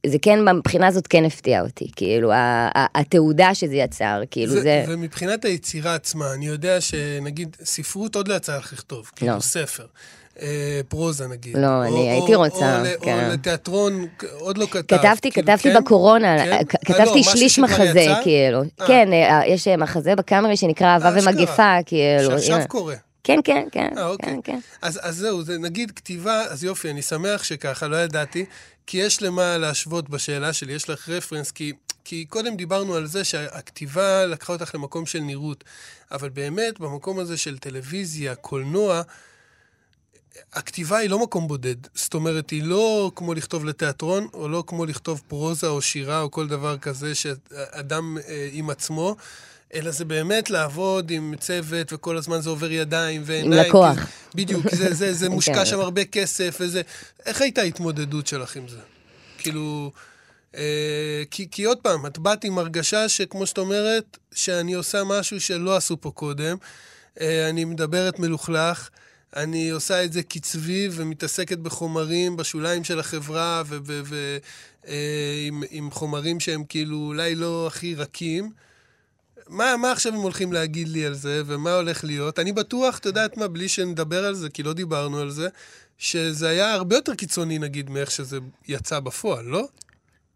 זה 0.07 0.19
כן, 0.23 0.49
מבחינה 0.57 0.87
הזאת 0.87 1.07
כן 1.07 1.25
הפתיע 1.25 1.61
אותי, 1.63 1.91
כאילו, 1.97 2.31
התעודה 2.75 3.55
שזה 3.55 3.75
יצר, 3.77 4.23
כאילו, 4.31 4.53
זה, 4.53 4.61
זה... 4.61 4.85
ומבחינת 4.89 5.45
היצירה 5.45 5.95
עצמה, 5.95 6.33
אני 6.35 6.47
יודע 6.47 6.81
שנגיד 6.81 7.57
ספרות 7.65 8.17
עוד 8.17 8.29
לא 8.29 8.35
יצא 8.35 8.57
לך 8.57 8.73
לכתוב, 8.73 9.11
כאילו 9.17 9.35
לא. 9.35 9.41
ספר. 9.41 9.87
אה, 10.41 10.81
פרוזה 10.89 11.29
נגיד. 11.29 11.57
לא, 11.57 11.67
או- 11.67 11.83
אני 11.83 11.91
או- 11.93 12.11
הייתי 12.11 12.35
רוצה, 12.35 12.81
או 12.81 13.01
כן. 13.03 13.27
או 13.27 13.33
לתיאטרון, 13.33 14.07
עוד 14.39 14.59
לא 14.59 14.67
כתבת. 14.67 15.01
כתבתי, 15.01 15.31
כאילו, 15.31 15.47
כתבתי 15.47 15.73
כן? 15.73 15.81
בקורונה, 15.81 16.37
כן? 16.39 16.53
אה, 16.53 16.59
לא, 16.59 16.65
כתבתי 16.65 17.21
משהו 17.21 17.33
שליש 17.33 17.59
מחזה? 17.59 18.07
כאילו. 18.23 18.63
אה. 18.81 18.87
כן, 18.87 19.13
אה, 19.13 19.43
יש 19.47 19.69
אה, 19.69 19.77
מחזה 19.77 20.15
בקאמרי 20.17 20.57
שנקרא 20.57 20.87
אהבה. 20.87 21.11
ומגפה, 21.23 21.77
כאילו. 21.87 22.31
שעכשיו. 22.31 22.61
קורה. 22.69 22.95
כן, 23.25 23.39
כן, 23.45 23.67
כן, 23.73 23.89
אה, 23.99 24.07
אוקיי. 24.07 24.29
כן, 24.33 24.41
כן. 24.45 24.59
אז, 24.83 25.01
אז 25.03 25.17
זהו, 25.17 25.43
זה 25.43 25.59
נגיד 25.59 25.91
כתיבה, 25.91 26.43
אז 26.43 26.65
יופי, 26.65 26.91
אני 26.91 27.03
שמח 27.03 27.43
שככה, 27.43 27.89
לא 27.89 27.97
ידעתי, 27.97 28.45
כי 28.87 28.99
יש 28.99 29.23
למה 29.23 29.59
להשוות 29.59 30.09
בשאלה 30.09 30.53
שלי, 30.53 30.73
יש 30.73 30.91
לך 30.91 31.09
רפרנס, 31.09 31.51
כי, 31.51 31.73
כי 32.05 32.25
קודם 32.25 32.57
דיברנו 32.57 32.95
על 32.95 33.07
זה 33.07 33.25
שהכתיבה 33.25 34.27
לקחה 34.27 34.53
אותך 34.53 34.75
למקום 34.75 35.07
של 35.07 35.21
נראות, 35.21 35.65
אבל 36.11 36.29
באמת, 36.29 36.81
במקום 36.81 37.19
הזה 37.19 37.37
של 37.37 37.59
טלוויזיה, 37.59 38.35
קולנוע, 38.35 39.03
הכתיבה 40.53 40.97
היא 40.97 41.11
לא 41.11 41.19
מקום 41.19 41.49
בודד. 41.49 41.77
זאת 41.95 42.15
אומרת, 42.15 42.51
היא 42.51 42.63
לא 42.63 43.13
כמו 43.15 43.35
לכתוב 43.35 43.65
לתיאטרון, 43.65 44.29
או 44.35 44.49
לא 44.49 44.65
כמו 44.67 44.87
לכתוב 44.87 45.23
פרוזה 45.29 45.67
או 45.67 45.83
שירה 45.83 46.21
או 46.21 46.31
כל 46.31 46.49
דבר 46.49 46.79
כזה 46.79 47.15
שאדם 47.15 48.19
אה, 48.29 48.49
עם 48.53 48.71
עצמו, 48.71 49.17
אלא 49.75 49.91
זה 49.91 50.05
באמת 50.05 50.51
לעבוד 50.51 51.11
עם 51.11 51.35
צוות, 51.41 51.93
וכל 51.93 52.17
הזמן 52.17 52.41
זה 52.41 52.51
עובר 52.51 52.71
ידיים 52.73 53.23
ועיניים. 53.25 53.63
לקוח. 53.69 53.99
כי- 53.99 54.05
בדיוק, 54.35 54.75
זה, 54.75 54.95
זה, 54.95 55.13
זה 55.13 55.29
מושקע 55.35 55.55
כן. 55.55 55.67
שם 55.67 55.81
הרבה 55.81 56.05
כסף 56.05 56.57
וזה... 56.61 56.83
איך 57.27 57.41
הייתה 57.43 57.61
ההתמודדות 57.61 58.27
שלך 58.27 58.57
עם 58.57 58.69
זה? 58.69 58.79
כאילו... 59.39 59.93
אה, 60.57 61.23
כי, 61.31 61.49
כי 61.51 61.65
עוד 61.65 61.79
פעם, 61.79 62.07
את 62.07 62.19
באת 62.19 62.45
עם 62.45 62.59
הרגשה 62.59 63.09
שכמו 63.09 63.47
שאת 63.47 63.59
אומרת, 63.59 64.19
שאני 64.35 64.75
עושה 64.75 65.05
משהו 65.05 65.41
שלא 65.41 65.77
עשו 65.77 66.01
פה 66.01 66.11
קודם. 66.11 66.57
אה, 67.21 67.49
אני 67.49 67.65
מדברת 67.65 68.19
מלוכלך, 68.19 68.89
אני 69.37 69.71
עושה 69.71 70.05
את 70.05 70.13
זה 70.13 70.23
קצבי 70.23 70.89
ומתעסקת 70.93 71.59
בחומרים 71.59 72.37
בשוליים 72.37 72.85
של 72.85 73.01
החברה 73.01 73.63
ועם 73.69 75.63
עם 75.71 75.91
חומרים 75.91 76.41
שהם 76.41 76.65
כאילו 76.65 76.97
אולי 76.97 77.35
לא 77.35 77.67
הכי 77.67 77.95
רכים. 77.95 78.51
מה, 79.49 79.77
מה 79.77 79.93
עכשיו 79.93 80.15
הם 80.15 80.21
הולכים 80.21 80.53
להגיד 80.53 80.89
לי 80.89 81.07
על 81.07 81.15
זה, 81.15 81.43
ומה 81.47 81.75
הולך 81.75 82.05
להיות? 82.05 82.39
אני 82.39 82.53
בטוח, 82.53 82.99
את 82.99 83.07
יודעת 83.07 83.37
מה, 83.37 83.49
בלי 83.49 83.69
שנדבר 83.69 84.25
על 84.25 84.35
זה, 84.35 84.51
כי 84.51 84.63
לא 84.63 84.73
דיברנו 84.73 85.19
על 85.19 85.31
זה, 85.31 85.49
שזה 85.99 86.49
היה 86.49 86.73
הרבה 86.73 86.97
יותר 86.97 87.15
קיצוני, 87.15 87.59
נגיד, 87.59 87.91
מאיך 87.91 88.11
שזה 88.11 88.39
יצא 88.69 89.01
בפועל, 89.01 89.45
לא? 89.45 89.65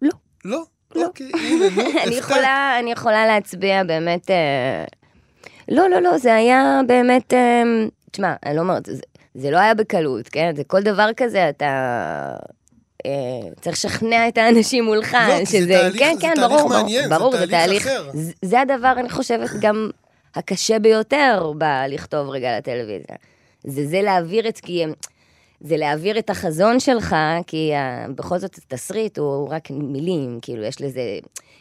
לא. 0.03 0.11
לא? 0.45 0.65
לא. 0.95 1.07
אוקיי, 1.07 1.31
הנה, 1.35 1.71
נו, 1.77 1.83
אני. 2.07 2.15
יכולה, 2.15 2.77
אני 2.79 2.93
יכולה 2.93 3.27
להצביע 3.27 3.85
באמת... 3.85 4.31
אה, 4.31 4.85
לא, 5.69 5.89
לא, 5.91 6.01
לא, 6.03 6.19
זה 6.19 6.35
היה 6.35 6.81
באמת... 6.87 7.35
אה, 7.35 7.63
תשמע, 8.11 8.35
אני 8.47 8.57
לא 8.57 8.61
אומרת, 8.61 8.87
זה, 8.87 8.93
זה 9.35 9.51
לא 9.51 9.59
היה 9.59 9.75
בקלות, 9.75 10.29
כן? 10.29 10.53
זה 10.57 10.65
כל 10.65 10.83
דבר 10.83 11.11
כזה, 11.17 11.49
אתה... 11.49 12.37
אה, 13.07 13.11
צריך 13.61 13.77
לשכנע 13.77 14.29
את 14.29 14.39
האנשים 14.39 14.85
מולך, 14.85 15.15
לא, 15.29 15.45
כי 15.45 15.63
זה 15.65 15.73
תהליך- 15.73 15.99
כן, 15.99 16.15
זה 16.15 16.21
כן, 16.21 16.35
תהליך 16.35 16.53
ברור, 16.53 16.69
מעניין, 16.69 17.11
ברור, 17.11 17.37
זה 17.37 17.47
תהליך 17.47 17.87
אחר. 17.87 18.11
זה- 18.13 18.33
זה 18.43 18.61
הדבר, 18.61 18.93
אני 19.01 19.11
חושבת, 19.11 19.51
גם 19.61 19.91
הקשה 20.35 20.79
ביותר 20.79 21.53
בלכתוב 21.59 22.29
רגע 22.31 22.59
לטלוויזיה. 22.59 23.17
זה 23.65 23.87
זה 23.87 24.03
להעביר 24.03 24.49
את, 24.49 24.59
כי... 24.61 24.85
זה 25.61 25.77
להעביר 25.77 26.19
את 26.19 26.31
החזון 26.31 26.81
שלך, 26.81 27.17
כי 27.47 27.73
uh, 27.75 28.11
בכל 28.13 28.39
זאת 28.39 28.57
התסריט 28.59 29.19
הוא 29.19 29.49
רק 29.51 29.71
מילים, 29.71 30.39
כאילו 30.43 30.65
יש 30.65 30.83
לזה, 30.83 31.01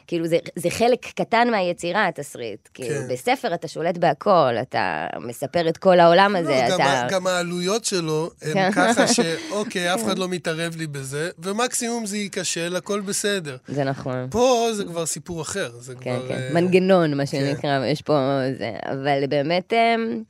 כאילו 0.08 0.28
זה, 0.28 0.38
זה 0.56 0.70
חלק 0.70 1.06
קטן 1.16 1.48
מהיצירה, 1.52 2.08
התסריט. 2.08 2.68
כאילו 2.74 2.96
כן. 2.96 3.14
בספר 3.14 3.54
אתה 3.54 3.68
שולט 3.68 3.98
בהכל, 3.98 4.56
אתה 4.62 5.08
מספר 5.22 5.70
את 5.70 5.78
כל 5.78 6.00
העולם 6.00 6.36
הזה, 6.36 6.66
לא, 6.70 6.70
גם, 6.70 6.82
אתה... 6.82 6.84
ה- 6.84 7.08
גם 7.10 7.28
העלויות 7.28 7.86
שלו 7.86 8.30
כן. 8.40 8.58
הם 8.58 8.72
ככה 8.72 9.08
שאוקיי, 9.08 9.90
אף 9.94 10.04
אחד 10.04 10.20
לא 10.20 10.28
מתערב 10.28 10.76
לי 10.76 10.88
בזה, 10.88 11.30
ומקסימום 11.40 12.06
זה 12.06 12.18
ייכשל, 12.18 12.76
הכל 12.76 13.02
בסדר. 13.02 13.58
זה 13.68 13.84
נכון. 13.84 14.28
פה 14.32 14.68
זה 14.74 14.86
כבר 14.86 15.06
סיפור 15.06 15.42
אחר, 15.42 15.70
זה 15.80 15.96
כן, 15.96 16.16
כבר... 16.16 16.28
כן, 16.28 16.34
אה, 16.34 16.50
מנגנון, 16.54 17.14
מה 17.14 17.26
שנקרא, 17.26 17.86
יש 17.86 18.02
פה 18.02 18.40
זה, 18.58 18.72
אבל 18.86 19.28
באמת, 19.30 19.74
אמ, 19.74 20.24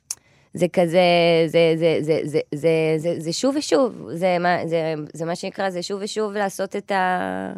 זה 0.54 0.66
כזה, 0.72 1.00
זה, 1.46 1.74
זה, 1.76 1.98
זה, 2.00 2.20
זה, 2.24 2.40
זה, 2.54 2.94
זה, 2.96 3.14
זה 3.18 3.32
שוב 3.32 3.56
ושוב, 3.56 4.08
זה 4.12 4.36
מה, 4.40 4.56
זה, 4.66 4.94
זה 5.12 5.24
מה 5.24 5.36
שנקרא, 5.36 5.70
זה 5.70 5.82
שוב 5.82 6.00
ושוב 6.02 6.32
לעשות 6.32 6.76
את 6.76 6.92
ה... 6.92 7.52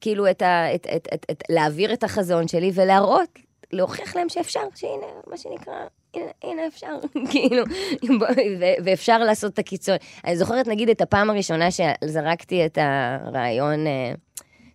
כאילו, 0.00 0.30
את 0.30 0.42
ה... 0.42 0.74
את, 0.74 0.86
את, 0.96 1.08
את, 1.14 1.26
את, 1.30 1.42
להעביר 1.48 1.92
את 1.92 2.04
החזון 2.04 2.48
שלי 2.48 2.70
ולהראות, 2.74 3.38
להוכיח 3.72 4.16
להם 4.16 4.28
שאפשר, 4.28 4.60
שהנה, 4.74 5.06
מה 5.26 5.36
שנקרא, 5.36 5.74
הנה, 6.14 6.30
הנה 6.42 6.66
אפשר, 6.66 6.98
כאילו, 7.30 7.64
ו- 8.60 8.84
ואפשר 8.84 9.18
לעשות 9.18 9.52
את 9.52 9.58
הקיצון. 9.58 9.96
אני 10.24 10.36
זוכרת, 10.36 10.68
נגיד, 10.68 10.90
את 10.90 11.00
הפעם 11.00 11.30
הראשונה 11.30 11.68
שזרקתי 11.70 12.66
את 12.66 12.78
הרעיון, 12.80 13.86
אה, 13.86 14.12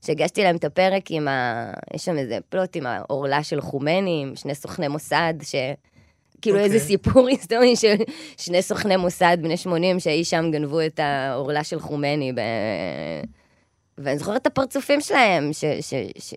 שהגשתי 0.06 0.44
להם 0.44 0.56
את 0.56 0.64
הפרק 0.64 1.04
עם 1.10 1.28
ה... 1.28 1.72
יש 1.94 2.06
שם 2.06 2.18
איזה 2.18 2.38
פלוט 2.50 2.76
עם 2.76 2.86
העורלה 2.86 3.44
של 3.44 3.62
חומני, 3.62 4.20
עם 4.24 4.36
שני 4.36 4.56
סוכני 4.56 4.88
מוסד, 4.88 5.34
ש... 5.44 5.56
כאילו 6.42 6.58
אוקיי. 6.58 6.74
איזה 6.74 6.86
סיפור 6.86 7.28
היסטורי 7.30 7.76
של 7.76 7.96
שני 8.38 8.62
סוכני 8.62 8.98
מוסד 8.98 9.38
בני 9.42 9.58
80 9.58 10.00
שאי 10.00 10.24
שם 10.24 10.52
גנבו 10.52 10.82
את 10.82 11.00
העורלה 11.00 11.64
של 11.64 11.80
חומני. 11.80 12.34
ב... 12.34 12.40
ואני 13.98 14.18
זוכרת 14.18 14.42
את 14.42 14.48
הפרצופים 14.48 15.02
שלהם 15.02 15.50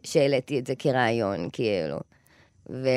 שהעליתי 0.05 0.59
את 0.59 0.67
זה 0.67 0.75
כרעיון, 0.79 1.49
כאילו. 1.53 1.97
ו... 2.71 2.89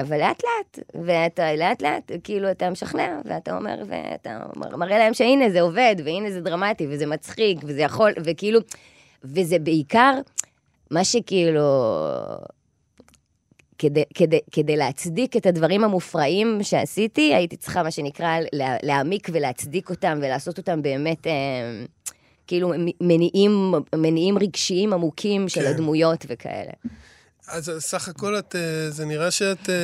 אבל 0.00 0.18
לאט 0.18 0.42
לאט, 0.44 0.78
ואתה 1.06 1.54
לאט 1.54 1.82
לאט, 1.82 2.12
כאילו, 2.24 2.50
אתה 2.50 2.70
משכנע, 2.70 3.20
ואתה 3.24 3.56
אומר, 3.56 3.82
ואתה 3.86 4.38
מר- 4.56 4.76
מראה 4.76 4.98
להם 4.98 5.14
שהנה 5.14 5.50
זה 5.50 5.60
עובד, 5.60 5.96
והנה 6.04 6.30
זה 6.30 6.40
דרמטי, 6.40 6.86
וזה 6.90 7.06
מצחיק, 7.06 7.58
וזה 7.62 7.80
יכול, 7.80 8.12
וכאילו, 8.24 8.60
וזה 9.24 9.58
בעיקר, 9.58 10.12
מה 10.90 11.04
שכאילו, 11.04 11.94
כדי, 13.80 14.02
כדי, 14.14 14.38
כדי 14.52 14.76
להצדיק 14.76 15.36
את 15.36 15.46
הדברים 15.46 15.84
המופרעים 15.84 16.58
שעשיתי, 16.62 17.34
הייתי 17.34 17.56
צריכה, 17.56 17.82
מה 17.82 17.90
שנקרא, 17.90 18.38
לה, 18.52 18.76
להעמיק 18.82 19.28
ולהצדיק 19.32 19.90
אותם 19.90 20.18
ולעשות 20.22 20.58
אותם 20.58 20.82
באמת, 20.82 21.26
אה, 21.26 21.32
כאילו, 22.46 22.72
מניעים, 23.00 23.74
מניעים 23.96 24.38
רגשיים 24.38 24.92
עמוקים 24.92 25.48
של 25.48 25.60
כן. 25.60 25.66
הדמויות 25.66 26.26
וכאלה. 26.28 26.72
אז 27.50 27.72
סך 27.78 28.08
הכל 28.08 28.38
את, 28.38 28.56
אה, 28.56 28.90
זה 28.90 29.04
נראה 29.04 29.30
שאת 29.30 29.70
אה, 29.70 29.74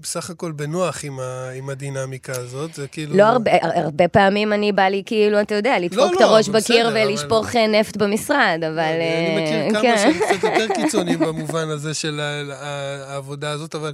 בסך 0.00 0.30
הכל 0.30 0.52
בנוח 0.52 1.04
עם, 1.04 1.20
ה, 1.20 1.50
עם 1.50 1.70
הדינמיקה 1.70 2.32
הזאת, 2.36 2.74
זה 2.74 2.88
כאילו... 2.88 3.16
לא 3.16 3.22
הרבה, 3.22 3.50
הר- 3.62 3.78
הרבה 3.84 4.08
פעמים 4.08 4.52
אני 4.52 4.72
בא 4.72 4.82
לי 4.82 5.02
כאילו, 5.06 5.40
אתה 5.40 5.54
יודע, 5.54 5.78
לדפוק 5.78 6.12
את 6.14 6.20
לא, 6.20 6.26
הראש 6.26 6.48
אבל 6.48 6.60
בקיר 6.60 6.86
בסדר, 6.90 7.08
ולשפוך 7.08 7.56
אה, 7.56 7.66
נפט 7.66 7.96
במשרד, 7.96 8.58
אבל... 8.60 8.78
אני 8.78 9.36
אה, 9.36 9.66
מכיר 9.66 9.70
כמה 9.70 9.82
כן. 9.82 9.96
שהם 9.98 10.38
קצת 10.38 10.44
יותר 10.44 10.74
קיצוניים 10.74 11.18
במובן 11.26 11.68
הזה 11.68 11.94
של 11.94 12.20
העבודה 12.52 13.50
הזאת, 13.50 13.74
אבל 13.74 13.92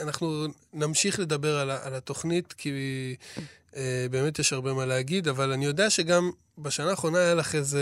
אנחנו 0.00 0.46
נמשיך 0.74 1.20
לדבר 1.20 1.58
על 1.58 1.70
על 1.70 1.94
התוכנית, 1.94 2.52
כי 2.58 2.70
אה, 3.76 4.06
באמת 4.10 4.38
יש 4.38 4.52
הרבה 4.52 4.72
מה 4.72 4.86
להגיד, 4.86 5.28
אבל 5.28 5.52
אני 5.52 5.64
יודע 5.64 5.90
שגם 5.90 6.30
בשנה 6.58 6.90
האחרונה 6.90 7.18
היה 7.18 7.34
לך 7.34 7.54
איזה 7.54 7.80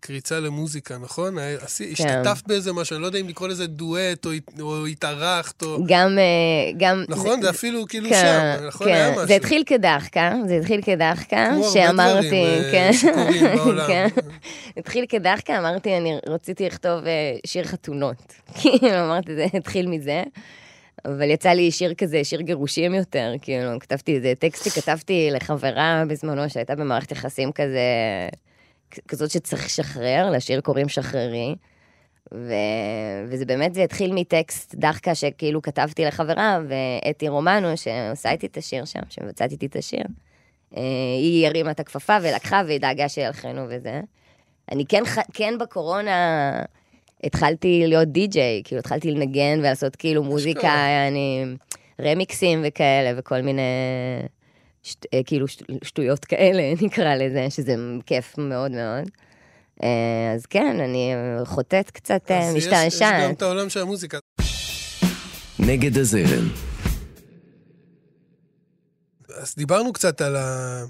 קריצה 0.00 0.40
למוזיקה, 0.40 0.98
נכון? 0.98 1.38
היה- 1.38 1.58
כן. 1.58 1.64
השתתפת 1.92 2.46
באיזה 2.46 2.72
משהו, 2.72 2.94
אני 2.94 3.02
לא 3.02 3.06
יודע 3.06 3.18
אם 3.18 3.28
לקרוא 3.28 3.48
לזה 3.48 3.66
דואט 3.66 4.26
או 4.26 4.30
או 4.60 4.86
התארחת, 4.86 5.62
או... 5.62 5.78
גם, 5.86 6.18
אה, 6.18 6.72
גם... 6.78 7.04
נכון? 7.08 7.42
זה 7.42 7.50
אפילו 7.50 7.86
כאילו 7.88 8.08
כן, 8.10 8.56
שם, 8.60 8.66
נכון? 8.66 8.86
היה 8.88 9.06
כן, 9.08 9.12
משהו. 9.14 9.26
זה 9.26 9.34
התחיל 9.34 9.62
כדחקה, 9.66 10.32
זה 10.48 10.54
התחיל 10.54 10.82
כדחקה, 10.82 11.46
כמו 11.50 11.64
הרבה 11.64 11.72
שאמרתי, 11.74 12.26
דברים, 12.26 12.44
אה, 12.64 12.68
כן, 12.72 12.90
שקורים 12.92 13.44
בעולם. 13.56 13.86
כן, 13.86 14.08
התחיל 14.76 15.04
כדחקה, 15.08 15.58
אמרתי, 15.58 15.96
אני 15.96 16.18
רציתי 16.26 16.66
לכתוב 16.66 17.04
אה, 17.06 17.10
שיר 17.46 17.64
חתונות, 17.64 18.16
כאילו, 18.60 19.00
אמרתי, 19.04 19.34
זה 19.34 19.46
התחיל 19.54 19.86
מזה, 19.88 20.22
אבל 21.08 21.30
יצא 21.30 21.48
לי 21.48 21.70
שיר 21.70 21.94
כזה, 21.94 22.24
שיר 22.24 22.40
גירושים 22.40 22.94
יותר, 22.94 23.32
כאילו, 23.42 23.80
כתבתי 23.80 24.16
איזה 24.16 24.32
טקסט 24.38 24.64
שכתבתי 24.64 25.28
לחברה 25.32 26.02
בזמנו, 26.08 26.50
שהייתה 26.50 26.74
במערכת 26.74 27.12
יחסים 27.12 27.52
כזה, 27.52 27.80
כזאת 29.08 29.30
שצריך 29.30 29.64
לשחרר, 29.64 30.30
לשיר 30.30 30.60
קוראים 30.60 30.88
שחררי. 30.88 31.54
ו... 32.34 32.52
וזה 33.28 33.46
באמת, 33.46 33.74
זה 33.74 33.82
התחיל 33.82 34.12
מטקסט 34.12 34.74
דחקה 34.74 35.14
שכאילו 35.14 35.62
כתבתי 35.62 36.04
לחברה, 36.04 36.58
ואתי 36.68 37.28
רומנו, 37.28 37.76
שעושה 37.76 38.30
איתי 38.30 38.46
את 38.46 38.56
השיר 38.56 38.84
שם, 38.84 39.00
שמבצעת 39.10 39.52
איתי 39.52 39.66
את 39.66 39.76
השיר, 39.76 40.04
אה, 40.76 40.82
היא 41.18 41.46
הרימה 41.46 41.70
את 41.70 41.80
הכפפה 41.80 42.16
ולקחה 42.22 42.62
והיא 42.66 42.80
דאגה 42.80 43.08
שילחנו 43.08 43.66
וזה. 43.68 44.00
אני 44.72 44.86
כן, 44.86 45.02
כן 45.32 45.54
בקורונה 45.60 46.50
התחלתי 47.24 47.82
להיות 47.86 48.08
די-ג'יי, 48.08 48.62
כאילו 48.64 48.78
התחלתי 48.78 49.10
לנגן 49.10 49.58
ולעשות 49.58 49.96
כאילו 49.96 50.22
מוזיקה, 50.24 50.74
אני 51.08 51.44
רמיקסים 52.02 52.62
וכאלה, 52.64 53.18
וכל 53.18 53.40
מיני 53.40 53.62
שט, 54.82 55.06
אה, 55.14 55.20
כאילו 55.26 55.48
שט, 55.48 55.62
שטויות 55.84 56.24
כאלה, 56.24 56.62
נקרא 56.86 57.14
לזה, 57.14 57.46
שזה 57.50 57.74
כיף 58.06 58.38
מאוד 58.38 58.70
מאוד. 58.70 59.08
אה, 59.82 59.88
אז 60.34 60.46
כן, 60.46 60.80
אני 60.80 61.12
חוטאת 61.44 61.90
קצת, 61.90 62.30
אה, 62.30 62.48
אז 62.48 62.54
יש- 62.56 62.64
יש 62.66 62.72
גם 62.72 62.86
משתעשעת. 62.86 63.36
את 63.36 63.42
העולם 63.42 63.68
של 63.70 63.80
המוזיקה. 63.80 64.18
נגד 65.58 65.98
הזרם, 65.98 66.48
אז 69.42 69.54
דיברנו 69.56 69.92
קצת 69.92 70.20
על 70.20 70.36
ה... 70.36 70.84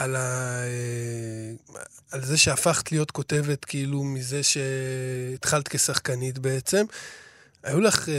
על, 0.00 0.16
ה... 0.16 0.62
אה, 0.64 1.82
על 2.12 2.24
זה 2.24 2.38
שהפכת 2.38 2.92
להיות 2.92 3.10
כותבת, 3.10 3.64
כאילו, 3.64 4.04
מזה 4.04 4.40
שהתחלת 4.42 5.68
כשחקנית 5.68 6.38
בעצם. 6.38 6.84
היו 7.62 7.80
לך 7.80 8.04
uh, 8.04 8.10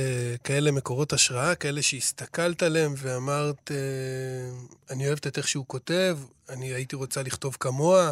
כאלה 0.44 0.72
מקורות 0.72 1.14
השראה, 1.14 1.56
כאלה 1.56 1.82
שהסתכלת 1.82 2.64
עליהם 2.64 2.94
ואמרת, 2.98 3.72
uh, 3.72 4.94
אני 4.94 5.08
אוהבת 5.08 5.28
את 5.28 5.38
איך 5.38 5.48
שהוא 5.48 5.66
כותב, 5.68 6.18
אני 6.50 6.66
הייתי 6.66 6.96
רוצה 6.96 7.24
לכתוב 7.24 7.58
כמוה. 7.60 8.12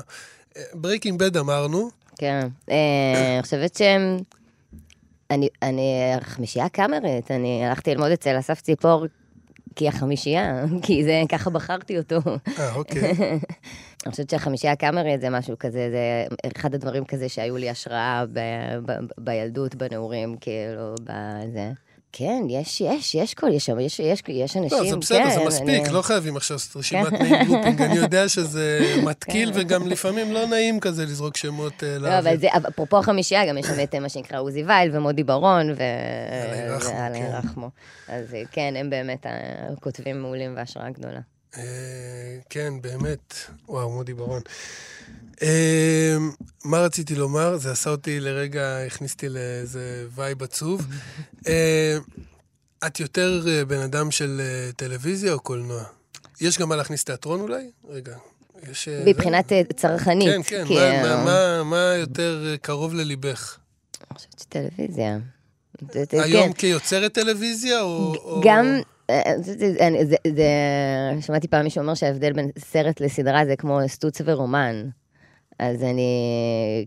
Breaking 0.73 1.19
Bad 1.19 1.37
אמרנו. 1.37 1.89
כן, 2.17 2.47
אני 2.67 3.41
חושבת 3.41 3.75
שהם... 3.75 4.17
אני, 5.31 5.47
אני 5.61 6.13
חמישייה 6.21 6.69
קאמרית, 6.69 7.31
אני 7.31 7.65
הלכתי 7.65 7.91
ללמוד 7.91 8.11
אצל 8.11 8.39
אסף 8.39 8.61
ציפור 8.61 9.05
כי 9.75 9.87
החמישייה, 9.87 10.65
כי 10.85 11.03
זה, 11.03 11.21
ככה 11.29 11.49
בחרתי 11.49 11.97
אותו. 11.97 12.19
אה, 12.59 12.75
אוקיי. 12.75 13.11
אני 14.05 14.11
חושבת 14.11 14.29
שהחמישייה 14.29 14.73
הקאמרית 14.73 15.21
זה 15.21 15.29
משהו 15.29 15.55
כזה, 15.59 15.89
זה 15.91 16.35
אחד 16.57 16.75
הדברים 16.75 17.05
כזה 17.05 17.29
שהיו 17.29 17.57
לי 17.57 17.69
השראה 17.69 18.25
ב, 18.33 18.39
ב, 18.85 18.91
ב, 18.91 19.05
בילדות, 19.17 19.75
בנעורים, 19.75 20.35
כאילו, 20.41 20.95
בזה. 21.03 21.71
כן, 22.11 22.43
יש, 22.49 22.81
יש, 22.81 23.15
יש 23.15 23.33
כל, 23.33 23.47
יש 23.53 23.69
יש, 23.69 23.99
יש, 23.99 24.23
יש 24.27 24.57
אנשים, 24.57 24.77
לא, 24.77 24.89
זה 24.89 24.95
בסדר, 24.95 25.23
כן, 25.23 25.29
זה 25.29 25.45
מספיק, 25.45 25.85
אני... 25.85 25.93
לא 25.93 26.01
חייבים 26.01 26.37
עכשיו 26.37 26.57
רשימת 26.75 27.11
name 27.11 27.45
dropping. 27.45 27.81
אני 27.81 27.95
יודע 27.95 28.29
שזה 28.29 28.79
מתקיל, 29.07 29.53
כן. 29.53 29.59
וגם 29.59 29.87
לפעמים 29.87 30.31
לא 30.31 30.45
נעים 30.45 30.79
כזה 30.79 31.05
לזרוק 31.05 31.37
שמות 31.37 31.83
אה, 31.83 31.97
לא, 31.97 32.09
לאוויר. 32.09 32.19
אבל 32.19 32.37
זה, 32.37 32.47
אפרופו 32.67 32.97
החמישייה, 32.97 33.45
גם 33.45 33.57
יש 33.57 33.65
שם 33.65 33.83
את 33.83 33.95
מה 33.95 34.09
שנקרא 34.09 34.39
עוזי 34.39 34.63
וייל 34.63 34.95
ומודי 34.97 35.23
ברון, 35.23 35.69
ו... 35.69 35.75
אללה 36.31 36.57
ירחמו, 36.57 36.91
כן. 36.91 37.15
ירחמו. 37.15 37.69
אז 38.07 38.35
כן, 38.51 38.73
הם 38.77 38.89
באמת 38.89 39.25
הכותבים 39.71 40.21
מעולים 40.21 40.53
והשראה 40.57 40.89
גדולה. 40.89 41.19
אה, 41.57 41.63
כן, 42.49 42.73
באמת. 42.81 43.33
וואו, 43.67 43.89
מודי 43.91 44.13
ברון. 44.13 44.41
אה, 45.41 46.17
מה 46.63 46.77
רציתי 46.79 47.15
לומר? 47.15 47.57
זה 47.57 47.71
עשה 47.71 47.89
אותי 47.89 48.19
לרגע, 48.19 48.77
הכניס 48.87 49.13
אותי 49.13 49.29
לאיזה 49.29 50.05
vibe 50.15 50.43
עצוב. 50.43 50.85
אה, 51.47 51.97
את 52.87 52.99
יותר 52.99 53.45
בן 53.67 53.79
אדם 53.81 54.11
של 54.11 54.41
טלוויזיה 54.75 55.33
או 55.33 55.39
קולנוע? 55.39 55.83
יש 56.41 56.57
גם 56.59 56.69
מה 56.69 56.75
להכניס 56.75 57.03
תיאטרון 57.03 57.39
אולי? 57.41 57.69
רגע. 57.89 58.15
יש... 58.71 58.87
מבחינת 59.05 59.51
צרכנית. 59.75 60.27
כן, 60.29 60.41
כן, 60.43 60.63
כאילו. 60.67 60.79
מה- 60.81 61.25
מה- 61.25 61.63
מה- 61.63 61.93
יותר 61.99 62.55
קרוב 62.61 62.93
לליבך? 62.93 63.57
אני 64.11 64.17
חושבת 64.17 64.39
שטלוויזיה. 64.39 65.17
היום 66.11 66.47
כן. 66.47 66.53
כיוצרת 66.53 67.13
טלוויזיה 67.13 67.81
או... 67.81 68.15
או- 68.15 68.41
גם, 68.45 68.65
אה, 68.65 68.79
זה- 69.41 69.53
זה- 70.09 70.15
זה- 70.35 71.21
שמעתי 71.21 71.47
פעם 71.47 71.63
מישהו 71.63 71.81
אומר 71.81 71.93
שההבדל 71.93 72.33
בין 72.33 72.49
סרט 72.59 73.01
לסדרה 73.01 73.45
זה 73.45 73.55
כמו 73.55 73.79
סטוץ 73.87 74.21
ורומן. 74.25 74.83
אז 75.59 75.83
אני, 75.83 76.11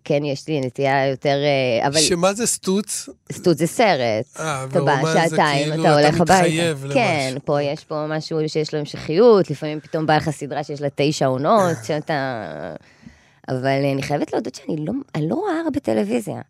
כן, 0.05 0.25
יש 0.25 0.49
לי 0.49 0.61
נטייה 0.61 1.07
יותר, 1.07 1.37
אה, 1.45 1.87
אבל 1.87 1.99
שמה 2.01 2.35
זה 2.35 2.47
סטוץ? 2.47 3.09
סטוץ 3.33 3.59
זה 3.59 3.67
סרט. 3.67 4.25
אה, 4.41 4.65
אתה 4.71 4.79
ורומן 4.83 5.03
זה 5.13 5.29
שעתיים, 5.31 5.69
כאילו 5.71 5.85
אתה 5.85 5.95
הולך 6.01 6.21
הביתה. 6.21 6.35
מתחייב 6.35 6.85
למשהו. 6.85 6.95
כן, 7.01 7.35
פה 7.45 7.63
יש 7.63 7.85
פה 7.85 8.07
משהו 8.09 8.39
שיש 8.49 8.75
לו 8.75 8.79
המשכיות, 8.81 9.51
לפעמים 9.51 9.81
פתאום 9.81 10.07
בא 10.07 10.17
לך 10.17 10.31
סדרה 10.31 10.65
שיש 10.65 10.81
לה 10.81 10.89
תשע 10.95 11.27
עונות, 11.27 11.77
שאתה... 11.87 12.75
אבל 13.49 13.67
אני 13.93 14.03
חייבת 14.03 14.33
להודות 14.33 14.55
שאני 14.55 14.77
לא, 14.87 14.93
לא 15.21 15.35
רואה 15.35 15.61
הרבה 15.65 15.81
טלוויזיה. 15.81 16.41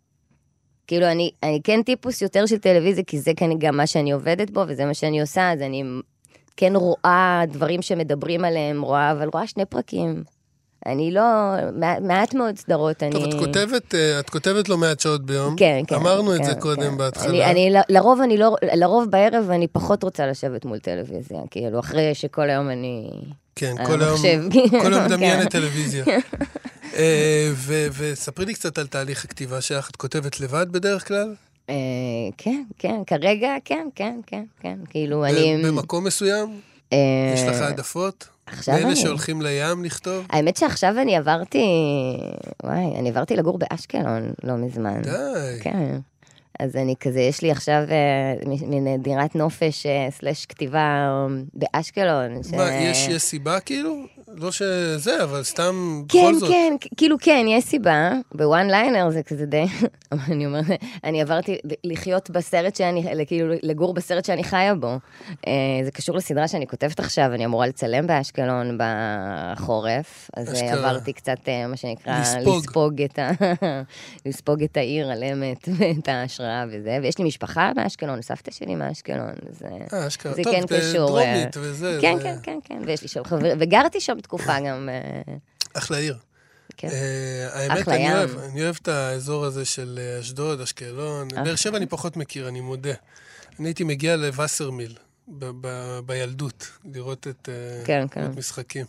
כאילו, 0.93 1.07
אני, 1.07 1.31
אני 1.43 1.59
כן 1.63 1.81
טיפוס 1.83 2.21
יותר 2.21 2.45
של 2.45 2.57
טלוויזיה, 2.57 3.03
כי 3.07 3.19
זה 3.19 3.31
כן 3.35 3.49
גם 3.57 3.77
מה 3.77 3.87
שאני 3.87 4.11
עובדת 4.11 4.49
בו, 4.49 4.63
וזה 4.67 4.85
מה 4.85 4.93
שאני 4.93 5.21
עושה, 5.21 5.51
אז 5.51 5.61
אני 5.61 5.83
כן 6.57 6.75
רואה 6.75 7.41
דברים 7.47 7.81
שמדברים 7.81 8.45
עליהם, 8.45 8.81
רואה, 8.81 9.11
אבל 9.11 9.29
רואה 9.33 9.47
שני 9.47 9.65
פרקים. 9.65 10.23
אני 10.85 11.11
לא, 11.11 11.21
מעט, 12.01 12.33
מאוד 12.33 12.57
סדרות, 12.57 13.03
אני... 13.03 13.11
טוב, 13.11 13.23
את 13.23 13.33
כותבת, 13.33 13.95
אה, 13.95 14.19
את 14.19 14.29
כותבת 14.29 14.69
לא 14.69 14.77
מעט 14.77 14.99
שעות 14.99 15.25
ביום. 15.25 15.55
כן, 15.55 15.81
כן. 15.87 15.95
אמרנו 15.95 16.35
את 16.35 16.39
כן, 16.39 16.45
זה 16.45 16.53
כן. 16.53 16.59
קודם 16.59 16.97
בהתחלה. 16.97 17.29
אני, 17.29 17.45
אני, 17.45 17.69
ל- 17.69 17.95
לרוב 17.95 18.21
אני 18.21 18.37
לא, 18.37 18.55
לרוב 18.75 19.09
בערב 19.09 19.49
אני 19.49 19.67
פחות 19.67 20.03
רוצה 20.03 20.27
לשבת 20.27 20.65
מול 20.65 20.79
טלוויזיה, 20.79 21.39
כאילו, 21.51 21.79
אחרי 21.79 22.15
שכל 22.15 22.49
היום 22.49 22.69
אני... 22.69 23.09
כן, 23.55 23.75
כל 23.85 24.01
היום. 24.01 24.49
כל 24.81 24.93
היום 24.93 25.05
מדמיינת 25.07 25.43
כן. 25.43 25.49
טלוויזיה. 25.49 26.05
אה, 26.97 27.51
וספרי 27.97 28.45
לי 28.45 28.53
קצת 28.53 28.77
על 28.77 28.87
תהליך 28.87 29.25
הכתיבה 29.25 29.61
שלך. 29.61 29.89
את 29.89 29.95
כותבת 29.95 30.39
לבד 30.39 30.65
בדרך 30.71 31.07
כלל? 31.07 31.35
אה, 31.69 31.75
כן, 32.37 32.63
כן, 32.79 33.01
כרגע, 33.07 33.55
כן, 33.65 33.87
כן, 33.95 34.19
כן, 34.27 34.43
כן, 34.59 34.77
כאילו, 34.89 35.25
אני... 35.25 35.63
במקום 35.65 36.03
מסוים? 36.03 36.59
אה, 36.93 36.97
יש 37.33 37.43
לך 37.43 37.61
העדפות? 37.61 38.27
עכשיו 38.45 38.75
אני- 38.77 38.95
שהולכים 38.95 39.41
לים 39.41 39.83
לכתוב? 39.83 40.25
האמת 40.29 40.57
שעכשיו 40.57 40.95
אני 41.01 41.15
עברתי, 41.15 41.65
וואי, 42.63 42.99
אני 42.99 43.09
עברתי 43.09 43.35
לגור 43.35 43.57
באשקלון 43.57 44.33
לא 44.43 44.55
מזמן. 44.55 45.01
די. 45.01 45.09
כן. 45.61 45.97
אז 46.59 46.75
אני 46.75 46.95
כזה, 46.99 47.19
יש 47.19 47.41
לי 47.41 47.51
עכשיו 47.51 47.81
אה, 47.91 48.33
מין 48.67 49.01
דירת 49.01 49.35
נופש 49.35 49.85
אה, 49.85 50.07
סלש 50.11 50.45
כתיבה 50.45 51.17
באשקלון. 51.53 52.43
ש- 52.43 52.53
מה, 52.53 52.73
יש 52.73 53.07
יש 53.07 53.21
סיבה 53.21 53.59
כאילו? 53.59 54.05
לא 54.35 54.51
שזה, 54.51 55.23
אבל 55.23 55.43
סתם, 55.43 56.03
כן, 56.09 56.19
בכל 56.19 56.33
זאת. 56.33 56.49
כן, 56.49 56.75
כ- 56.81 56.87
כאילו 56.97 57.17
כן, 57.21 57.45
יש 57.49 57.63
סיבה. 57.63 58.11
בוואן 58.35 58.67
ליינר 58.69 59.09
זה 59.09 59.23
כזה 59.23 59.45
די... 59.45 59.63
אני 60.31 60.45
אומרת, 60.45 60.65
אני 61.03 61.21
עברתי 61.21 61.57
לחיות 61.83 62.29
בסרט 62.29 62.75
שאני, 62.75 63.25
כאילו 63.27 63.53
לגור 63.63 63.93
בסרט 63.93 64.25
שאני 64.25 64.43
חיה 64.43 64.75
בו. 64.75 64.95
אה, 65.47 65.51
זה 65.83 65.91
קשור 65.91 66.15
לסדרה 66.17 66.47
שאני 66.47 66.67
כותבת 66.67 66.99
עכשיו, 66.99 67.25
אני 67.33 67.45
אמורה 67.45 67.67
לצלם 67.67 68.07
באשקלון 68.07 68.77
בחורף. 68.77 70.29
אז 70.37 70.47
אה, 70.47 70.53
אשכרה. 70.53 70.71
עברתי 70.73 71.13
קצת, 71.13 71.37
אה, 71.47 71.67
מה 71.67 71.77
שנקרא, 71.77 72.19
לספוג. 72.19 72.57
לספוג 72.63 73.01
את, 73.01 73.19
ה... 73.19 73.31
לספוג 74.25 74.63
את 74.63 74.77
העיר 74.77 75.11
על 75.11 75.23
אמת 75.23 75.69
ואת 75.77 76.07
ההשראה 76.07 76.65
וזה. 76.71 76.97
ויש 77.01 77.17
לי 77.17 77.23
משפחה 77.25 77.71
באשקלון, 77.75 78.21
סבתא 78.21 78.51
שלי 78.51 78.75
מאשקלון. 78.75 79.33
אז... 79.49 79.63
אה. 79.93 80.09
זה 80.09 80.43
טוב, 80.43 80.53
כן 80.53 80.61
קשור, 80.67 81.07
דרומית 81.07 81.57
וזה. 81.57 81.97
כן, 82.01 82.17
זה 82.17 82.23
כן, 82.23 82.35
כן, 82.43 82.59
כן, 82.63 82.79
ויש 82.85 83.01
לי 83.01 83.07
שם 83.07 83.23
חברים, 83.23 83.57
וגרתי 83.59 83.99
שם 83.99 84.17
תקופה 84.23 84.59
גם. 84.59 84.89
אה, 84.89 85.33
אחלה 85.73 85.97
עיר. 85.97 86.17
כן. 86.77 86.87
אה, 86.87 87.49
האמת, 87.53 87.87
אני. 87.87 88.13
אוהב, 88.13 88.37
אני 88.37 88.63
אוהב 88.63 88.75
את 88.81 88.87
האזור 88.87 89.45
הזה 89.45 89.65
של 89.65 89.99
אה, 90.01 90.19
אשדוד, 90.19 90.61
אשקלון. 90.61 91.27
באר 91.27 91.55
שבע 91.55 91.77
אני 91.77 91.85
פחות 91.85 92.17
מכיר, 92.17 92.47
אני 92.47 92.61
מודה. 92.61 92.93
אני 93.59 93.67
הייתי 93.67 93.83
מגיע 93.83 94.15
לווסרמיל 94.15 94.95
בילדות, 96.05 96.67
לראות 96.93 97.27
את 97.27 97.49
כן, 97.85 98.05
כן. 98.11 98.21
לראות 98.21 98.37
משחקים. 98.37 98.85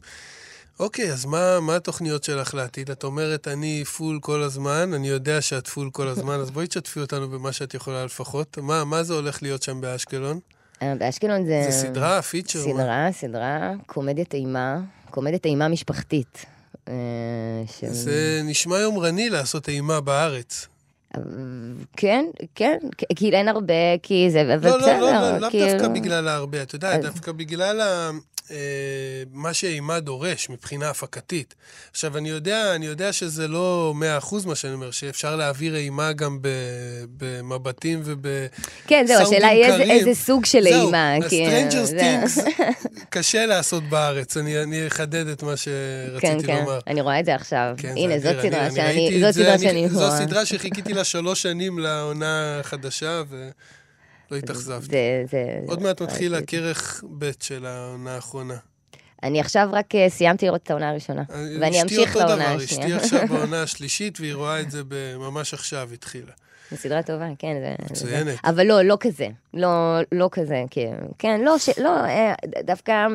אוקיי, 0.81 1.13
אז 1.13 1.25
מה, 1.25 1.61
מה 1.61 1.77
התוכניות 1.77 2.25
שלך 2.25 2.55
לעתיד? 2.55 2.91
את 2.91 3.05
אומרת, 3.05 3.49
אני 3.49 3.85
full 3.85 4.19
כל 4.23 4.43
הזמן, 4.43 4.95
אני 4.95 5.09
יודע 5.09 5.41
שאת 5.41 5.67
full 5.67 5.91
כל 5.91 6.09
הזמן, 6.09 6.35
אז 6.35 6.51
בואי 6.51 6.67
תשתפי 6.67 7.01
אותנו 7.01 7.31
במה 7.31 7.53
שאת 7.53 7.75
יכולה 7.75 8.05
לפחות. 8.05 8.59
מה, 8.59 8.85
מה 8.85 9.03
זה 9.03 9.15
הולך 9.15 9.43
להיות 9.43 9.63
שם 9.63 9.81
באשקלון? 9.81 10.41
באשקלון 10.99 11.47
זה... 11.47 11.63
זה 11.65 11.71
סדרה, 11.71 12.23
feature? 12.23 12.67
מה? 12.67 12.75
סדרה, 12.75 13.09
סדרה, 13.13 13.73
קומדיית 13.87 14.35
אימה, 14.35 14.81
קומדיית 15.15 15.47
אימה 15.47 15.69
משפחתית. 15.69 16.45
אה, 16.89 16.95
של- 17.81 17.93
זה 17.93 18.41
נשמע 18.45 18.79
יומרני 18.79 19.31
לעשות 19.31 19.69
אימה 19.69 20.01
בארץ. 20.01 20.67
כן, 21.97 22.25
כן, 22.55 22.79
כ- 22.99 23.05
כאילו 23.17 23.37
אין 23.37 23.49
הרבה, 23.49 23.75
כי 24.03 24.31
זה, 24.31 24.41
אבל 24.55 24.69
לא, 24.71 24.77
בסדר, 24.79 25.01
לא, 25.01 25.11
לא, 25.13 25.31
לא, 25.33 25.39
לאו 25.39 25.51
כאילו... 25.51 25.67
דווקא 25.73 25.89
בגלל 25.89 26.29
ההרבה, 26.29 26.63
את 26.63 26.75
יודעת, 26.75 26.99
אז- 26.99 27.05
דווקא 27.05 27.33
בגלל 27.33 27.81
מה 29.33 29.53
שאימה 29.55 30.01
דורש 30.01 30.51
מבחינה 30.51 30.91
הפקתית. 30.91 31.55
עכשיו, 31.91 32.17
אני 32.19 32.29
יודע, 32.29 32.75
אני 32.75 32.87
יודע 32.87 33.13
שזה 33.13 33.49
לא 33.49 33.95
100% 34.21 34.47
מה 34.47 34.55
שאני 34.55 34.73
אומר, 34.75 34.91
שאפשר 34.91 35.37
להעביר 35.37 35.77
אימה 35.77 36.13
גם 36.13 36.39
במבטים 37.17 38.01
וב... 38.05 38.27
כן, 38.87 39.05
זהו, 39.09 39.21
השאלה 39.23 39.49
היא 39.49 39.65
איזה- 39.65 39.77
קרים. 39.85 39.91
איזה 40.09 40.21
סוג 40.23 40.45
של 40.45 40.63
זהו, 40.63 40.87
אימה. 40.87 41.15
כי- 41.29 41.47
ה-Stranger 41.47 41.85
זה- 41.85 42.01
Things 42.25 42.41
קשה 43.11 43.47
לעשות 43.47 43.83
בארץ, 43.89 44.37
אני 44.37 44.63
אני 44.63 44.87
אחדד 44.87 45.27
את 45.27 45.43
מה 45.43 45.51
כן, 45.51 45.57
שרציתי 46.21 46.47
כן, 46.47 46.57
לומר. 46.61 46.79
אני 46.87 47.01
רואה 47.01 47.21
את 47.21 47.25
זה 47.25 47.35
עכשיו. 47.35 47.75
כן, 47.77 47.95
הנה. 47.97 48.19
זאת 48.19 48.33
סדרה 48.43 48.67
אני- 48.67 48.81
אני 48.81 49.11
שאני, 49.11 49.21
זאת 49.21 49.35
סדרה 49.35 49.55
אני- 49.55 49.63
שאני 49.63 49.89
זו 49.89 49.99
רואה. 49.99 50.19
סדרה 50.19 50.47
שחיכיתי 50.47 50.93
לה 50.95 51.05
שלוש 51.05 51.43
שנים 51.43 51.79
לעונה 51.79 52.61
החדשה, 52.61 53.23
ולא 54.31 54.39
התאכזבתי. 54.39 54.87
זה- 54.91 55.23
זה- 55.31 55.59
עוד 55.69 55.83
מעט 55.83 56.03
מתחיל 56.03 56.35
ראיתי. 56.35 56.59
הכרך 56.59 57.05
ב' 57.19 57.31
של 57.41 57.67
העונה 57.67 58.15
האחרונה. 58.15 58.57
אני 59.23 59.41
עכשיו 59.41 59.69
רק 59.73 59.95
אה, 59.95 60.07
סיימתי 60.11 60.47
לראות 60.47 60.63
את 60.63 60.71
העונה 60.71 60.91
הראשונה, 60.91 61.23
ואני 61.61 61.71
אשתי 61.71 61.83
אמשיך 61.83 62.17
אותו 62.17 62.29
לעונה 62.29 62.45
דבר, 62.55 62.65
אשתי 62.65 62.75
השנייה. 62.75 62.97
עכשיו 62.97 63.21
בעונה 63.31 63.63
השלישית, 63.63 64.21
והיא 64.21 64.35
רואה 64.35 64.61
את 64.61 64.71
זה 64.71 64.83
ממש 65.19 65.55
עכשיו, 65.55 65.89
התחילה. 65.93 66.33
זו 66.71 66.77
סדרה 66.77 67.03
טובה, 67.03 67.27
כן. 67.39 67.55
זה- 67.61 67.75
מצוינת. 67.91 68.25
זה- 68.25 68.37
אבל 68.45 68.67
לא, 68.67 68.83
לא 68.83 68.97
כזה. 69.01 69.27
לא, 69.55 69.69
לא 70.13 70.29
כזה, 70.33 70.63
כן. 70.71 70.95
כן, 71.19 71.41
לא, 71.45 71.59
ש- 71.59 71.79
לא, 71.79 72.05
אה, 72.05 72.35
דווקא... 72.65 73.07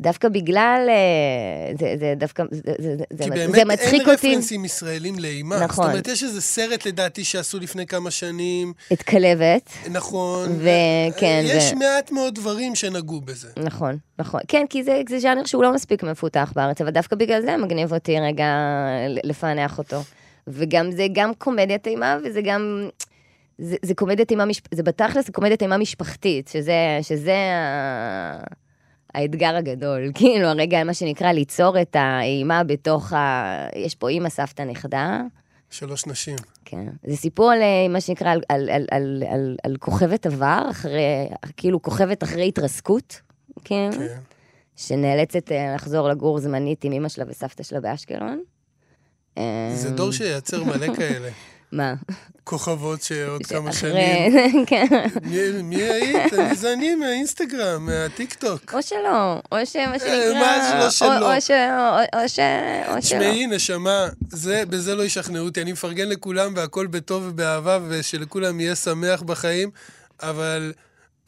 דווקא 0.00 0.28
בגלל, 0.28 0.86
אה, 0.88 1.72
זה, 1.80 1.94
זה 1.98 2.14
דווקא, 2.16 2.44
זה, 2.50 2.72
זה, 2.78 2.96
זה, 2.96 3.24
כי 3.24 3.24
זה 3.24 3.30
באמת 3.30 3.66
מצחיק 3.66 4.00
אין 4.00 4.10
אותי. 4.10 4.28
רפרנסים 4.28 4.64
ישראלים 4.64 5.18
לאימה. 5.18 5.64
נכון. 5.64 5.84
זאת 5.84 5.90
אומרת, 5.92 6.08
יש 6.08 6.22
איזה 6.22 6.40
סרט 6.40 6.86
לדעתי 6.86 7.24
שעשו 7.24 7.58
לפני 7.58 7.86
כמה 7.86 8.10
שנים, 8.10 8.72
את 8.92 9.02
כלבת, 9.02 9.70
נכון. 9.90 10.48
וכן, 10.58 11.42
יש 11.44 11.72
ו- 11.72 11.76
מעט 11.76 12.10
מאוד 12.10 12.34
דברים 12.34 12.74
שנגעו 12.74 13.20
בזה. 13.20 13.48
נכון, 13.56 13.96
נכון. 14.18 14.40
כן, 14.48 14.66
כי 14.70 14.84
זה, 14.84 15.02
זה 15.08 15.18
ז'אנר 15.18 15.44
שהוא 15.44 15.62
לא 15.62 15.74
מספיק 15.74 16.02
מפותח 16.02 16.52
בארץ, 16.56 16.80
אבל 16.80 16.90
דווקא 16.90 17.16
בגלל 17.16 17.42
זה 17.42 17.56
מגניב 17.56 17.92
אותי 17.92 18.20
רגע 18.20 18.46
לפענח 19.24 19.78
אותו. 19.78 20.02
וגם 20.46 20.90
זה 20.90 21.06
גם 21.12 21.34
קומדיית 21.34 21.86
אימה, 21.86 22.18
וזה 22.24 22.40
גם... 22.42 22.88
זה, 23.58 23.76
זה 23.82 23.94
קומדיית 23.94 24.30
אימה, 24.30 24.44
משפ... 24.44 24.74
זה 24.74 24.82
בתכלס 24.82 25.30
קומדיית 25.30 25.62
אימה 25.62 25.76
משפחתית, 25.76 26.48
שזה, 26.48 26.98
שזה 27.02 27.34
ה... 27.34 28.42
האתגר 29.14 29.56
הגדול. 29.56 30.10
כאילו, 30.14 30.48
הרגע, 30.48 30.84
מה 30.84 30.94
שנקרא, 30.94 31.32
ליצור 31.32 31.80
את 31.80 31.96
האימה 31.98 32.64
בתוך 32.64 33.12
ה... 33.12 33.66
יש 33.76 33.94
פה 33.94 34.08
אימא, 34.08 34.28
סבתא, 34.28 34.62
נכדה. 34.62 35.20
שלוש 35.70 36.06
נשים. 36.06 36.36
כן. 36.64 36.86
זה 37.06 37.16
סיפור 37.16 37.50
על 37.50 37.62
אה, 37.62 37.88
מה 37.88 38.00
שנקרא, 38.00 38.32
על, 38.32 38.40
על, 38.48 38.70
על, 38.70 38.86
על, 38.90 39.22
על, 39.30 39.56
על 39.62 39.76
כוכבת 39.76 40.26
עבר, 40.26 40.66
אחרי, 40.70 41.28
כאילו 41.56 41.82
כוכבת 41.82 42.22
אחרי 42.22 42.48
התרסקות, 42.48 43.20
כן. 43.64 43.90
כן. 43.92 44.18
שנאלצת 44.76 45.52
אה, 45.52 45.74
לחזור 45.74 46.08
לגור 46.08 46.38
זמנית 46.38 46.84
עם 46.84 46.92
אמא 46.92 47.08
שלה 47.08 47.24
וסבתא 47.28 47.62
שלה 47.62 47.80
באשקלון. 47.80 48.42
זה 49.74 49.90
דור 49.90 50.12
שייצר 50.12 50.64
מלא 50.64 50.94
כאלה. 50.96 51.28
מה? 51.72 51.94
כוכבות 52.44 53.02
שעוד 53.02 53.46
כמה 53.46 53.72
שנים... 53.72 54.32
כן. 54.66 54.86
מי- 55.64 55.76
היית? 55.82 56.32
זה 56.54 56.72
אני 56.72 56.94
מהאינסטגרם, 56.94 57.86
מהטיקטוק. 57.86 58.74
או 58.74 58.82
שלא, 58.82 59.34
או 59.52 59.66
שמה 59.66 59.98
שנקרא... 59.98 60.08
אה, 60.10 60.34
מה 60.40 60.90
שלא 60.90 60.90
שלא? 60.90 61.34
או 61.34 61.40
ש- 61.40 61.50
או- 62.20 62.28
שלא. 62.28 62.98
תשמעי, 63.00 63.46
נשמה, 63.46 64.08
זה, 64.30 64.62
בזה 64.68 64.94
לא 64.94 65.02
ישכנעו 65.02 65.44
אותי. 65.44 65.62
אני 65.62 65.72
מפרגן 65.72 66.08
לכולם 66.08 66.52
והכל 66.56 66.86
בטוב 66.86 67.24
ובאהבה, 67.26 67.78
ושלכולם 67.88 68.60
יהיה 68.60 68.74
שמח 68.74 69.22
בחיים, 69.22 69.70
אבל 70.22 70.72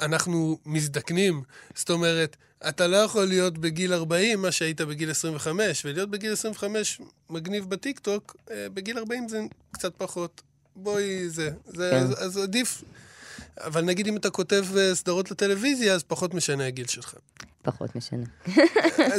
אנחנו 0.01 0.59
מזדקנים. 0.67 1.43
זאת 1.75 1.91
אומרת, 1.91 2.37
אתה 2.69 2.87
לא 2.87 2.97
יכול 2.97 3.25
להיות 3.25 3.59
בגיל 3.59 3.95
40 3.95 4.43
מה 4.43 4.53
שהיית 4.53 4.81
בגיל 4.81 5.11
25, 5.11 5.85
ולהיות 5.85 6.11
בגיל 6.11 6.33
25 6.33 7.01
מגניב 7.31 7.71
בטיקטוק, 7.71 8.37
אה, 8.51 8.67
בגיל 8.75 8.99
40 8.99 9.29
זה 9.29 9.41
קצת 9.73 9.93
פחות. 9.97 10.43
בואי, 10.77 11.29
זה. 11.29 11.51
זה 11.67 11.89
כן. 11.93 11.97
אז, 11.97 12.27
אז 12.27 12.37
עדיף. 12.37 12.83
אבל 13.57 13.85
נגיד 13.85 14.07
אם 14.07 14.17
אתה 14.17 14.31
כותב 14.31 14.65
אה, 14.77 14.95
סדרות 14.95 15.31
לטלוויזיה, 15.31 15.95
אז 15.95 16.03
פחות 16.03 16.35
משנה 16.35 16.67
הגיל 16.67 16.87
שלך. 16.87 17.15
פחות 17.63 17.97
משנה. 17.97 18.25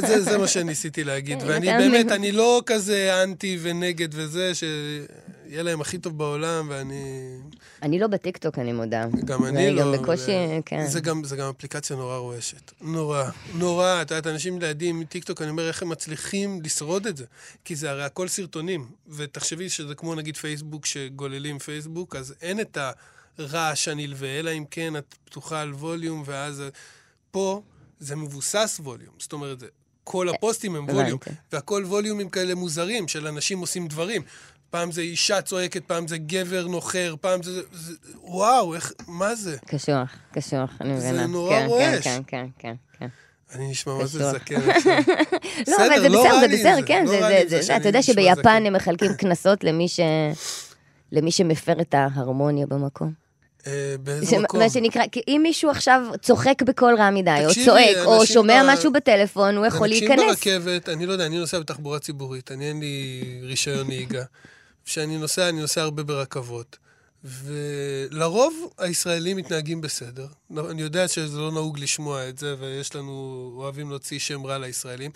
זה, 0.06 0.22
זה 0.22 0.38
מה 0.38 0.48
שניסיתי 0.48 1.04
להגיד, 1.04 1.40
כן, 1.40 1.48
ואני 1.48 1.66
באמת. 1.66 2.12
אני 2.12 2.32
לא 2.32 2.62
כזה 2.66 3.22
אנטי 3.22 3.58
ונגד 3.62 4.08
וזה, 4.12 4.52
שיהיה 4.54 5.62
להם 5.62 5.80
הכי 5.80 5.98
טוב 5.98 6.18
בעולם, 6.18 6.66
ואני... 6.70 7.36
אני 7.82 7.98
לא 7.98 8.06
בטיקטוק, 8.06 8.58
אני 8.58 8.72
מודה. 8.72 9.06
גם 9.24 9.44
אני 9.44 9.56
ואני 9.56 9.70
לא... 9.70 9.82
גם 9.82 9.92
בקושי, 9.92 10.30
ו- 10.30 10.64
כן. 10.66 10.86
זה 10.86 11.00
גם, 11.00 11.24
זה 11.24 11.36
גם 11.36 11.48
אפליקציה 11.48 11.96
נורא 11.96 12.16
רועשת. 12.16 12.72
נורא, 12.80 13.24
נורא. 13.54 14.02
את 14.02 14.10
יודעת, 14.10 14.26
אנשים 14.26 14.60
לידי 14.60 14.86
עם 14.88 15.04
טיקטוק, 15.04 15.42
אני 15.42 15.50
אומר, 15.50 15.68
איך 15.68 15.82
הם 15.82 15.88
מצליחים 15.88 16.60
לשרוד 16.64 17.06
את 17.06 17.16
זה? 17.16 17.24
כי 17.64 17.76
זה 17.76 17.90
הרי 17.90 18.04
הכל 18.04 18.28
סרטונים. 18.28 18.86
ותחשבי 19.08 19.68
שזה 19.68 19.94
כמו 19.94 20.14
נגיד 20.14 20.36
פייסבוק, 20.36 20.86
שגוללים 20.86 21.58
פייסבוק, 21.58 22.16
אז 22.16 22.34
אין 22.42 22.60
את 22.60 22.78
הרעש 23.38 23.88
הנלווה, 23.88 24.38
אלא 24.38 24.50
אם 24.50 24.64
כן 24.70 24.96
את 24.96 25.14
פתוחה 25.24 25.60
על 25.60 25.74
ווליום, 25.74 26.22
ואז... 26.26 26.62
פה 27.30 27.62
זה 27.98 28.16
מבוסס 28.16 28.80
ווליום. 28.84 29.14
זאת 29.18 29.32
אומרת, 29.32 29.60
זה... 29.60 29.66
כל 30.04 30.28
הפוסטים 30.28 30.76
הם 30.76 30.84
ווליום. 30.84 31.18
והכל 31.52 31.84
ווליומים 31.86 32.28
כאלה 32.28 32.54
מוזרים, 32.54 33.08
של 33.08 33.26
אנשים 33.26 33.58
עושים 33.58 33.88
דברים. 33.88 34.22
פעם 34.70 34.92
זה 34.92 35.00
אישה 35.00 35.42
צועקת, 35.42 35.84
פעם 35.84 36.08
זה 36.08 36.18
גבר 36.18 36.66
נוחר, 36.66 37.14
פעם 37.20 37.42
זה... 37.42 37.62
זה 37.72 37.92
וואו, 38.20 38.74
איך... 38.74 38.92
מה 39.08 39.34
זה? 39.34 39.56
קשוח, 39.66 40.14
קשוח, 40.32 40.70
אני 40.80 41.00
זה 41.00 41.08
מבינה. 41.08 41.26
נורא 41.26 41.60
כן, 41.60 41.66
רועש. 41.66 42.04
כן, 42.04 42.22
כן, 42.26 42.46
כן, 42.58 42.74
כן. 42.98 43.08
אני 43.54 43.70
נשמע 43.70 43.94
מה 43.94 44.06
זה. 44.06 44.30
זקן. 44.30 44.60
לא, 45.68 45.76
אבל 45.76 46.00
זה 46.00 46.08
לא 46.08 46.24
בסדר, 46.24 46.40
זה 46.40 46.46
לי 46.46 46.56
בסדר, 46.56 46.86
כן, 46.86 47.04
לא 47.06 47.10
זה, 47.10 47.42
זה, 47.46 47.62
זה, 47.62 47.76
אתה 47.76 47.88
יודע 47.88 48.02
שביפן. 48.02 48.62
הם 48.66 48.72
מחלקים 48.72 49.14
קנסות. 49.14 49.64
למי 51.12 51.30
שמפר 51.30 51.80
את 51.80 51.94
ההרמוניה 51.94 52.66
במקום. 52.66 53.23
אה, 53.66 53.94
באיזה 54.00 54.38
מקום? 54.38 54.60
מה 54.60 54.70
שנקרא, 54.70 55.02
כי 55.12 55.20
אם 55.28 55.40
מישהו 55.42 55.70
עכשיו 55.70 56.02
צוחק 56.22 56.62
בקול 56.62 56.94
רע 56.98 57.10
מדי, 57.10 57.42
או 57.46 57.64
צועק, 57.64 57.96
או 58.04 58.20
אנשים 58.20 58.34
שומע 58.34 58.62
ב- 58.62 58.66
משהו 58.72 58.92
בטלפון, 58.92 59.56
הוא 59.56 59.66
יכול 59.66 59.88
אנשים 59.88 60.08
להיכנס. 60.08 60.26
ברכבת, 60.28 60.88
אני 60.88 61.06
לא 61.06 61.12
יודע, 61.12 61.26
אני 61.26 61.38
נוסע 61.38 61.58
בתחבורה 61.58 61.98
ציבורית, 61.98 62.52
אני 62.52 62.68
אין 62.68 62.80
לי 62.80 63.22
רישיון 63.42 63.86
נהיגה. 63.86 64.24
כשאני 64.84 65.18
נוסע, 65.18 65.48
אני 65.48 65.60
נוסע 65.60 65.82
הרבה 65.82 66.02
ברכבות. 66.02 66.76
ולרוב 67.24 68.72
הישראלים 68.78 69.36
מתנהגים 69.36 69.80
בסדר. 69.80 70.26
אני 70.70 70.82
יודע 70.82 71.08
שזה 71.08 71.38
לא 71.38 71.52
נהוג 71.52 71.78
לשמוע 71.78 72.28
את 72.28 72.38
זה, 72.38 72.54
ויש 72.60 72.94
לנו, 72.94 73.52
אוהבים 73.56 73.90
להוציא 73.90 74.18
שם 74.18 74.46
רע 74.46 74.58
לישראלים, 74.58 75.10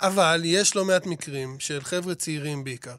אבל 0.00 0.42
יש 0.44 0.76
לא 0.76 0.84
מעט 0.84 1.06
מקרים 1.06 1.56
של 1.58 1.80
חבר'ה 1.80 2.14
צעירים 2.14 2.64
בעיקר, 2.64 2.94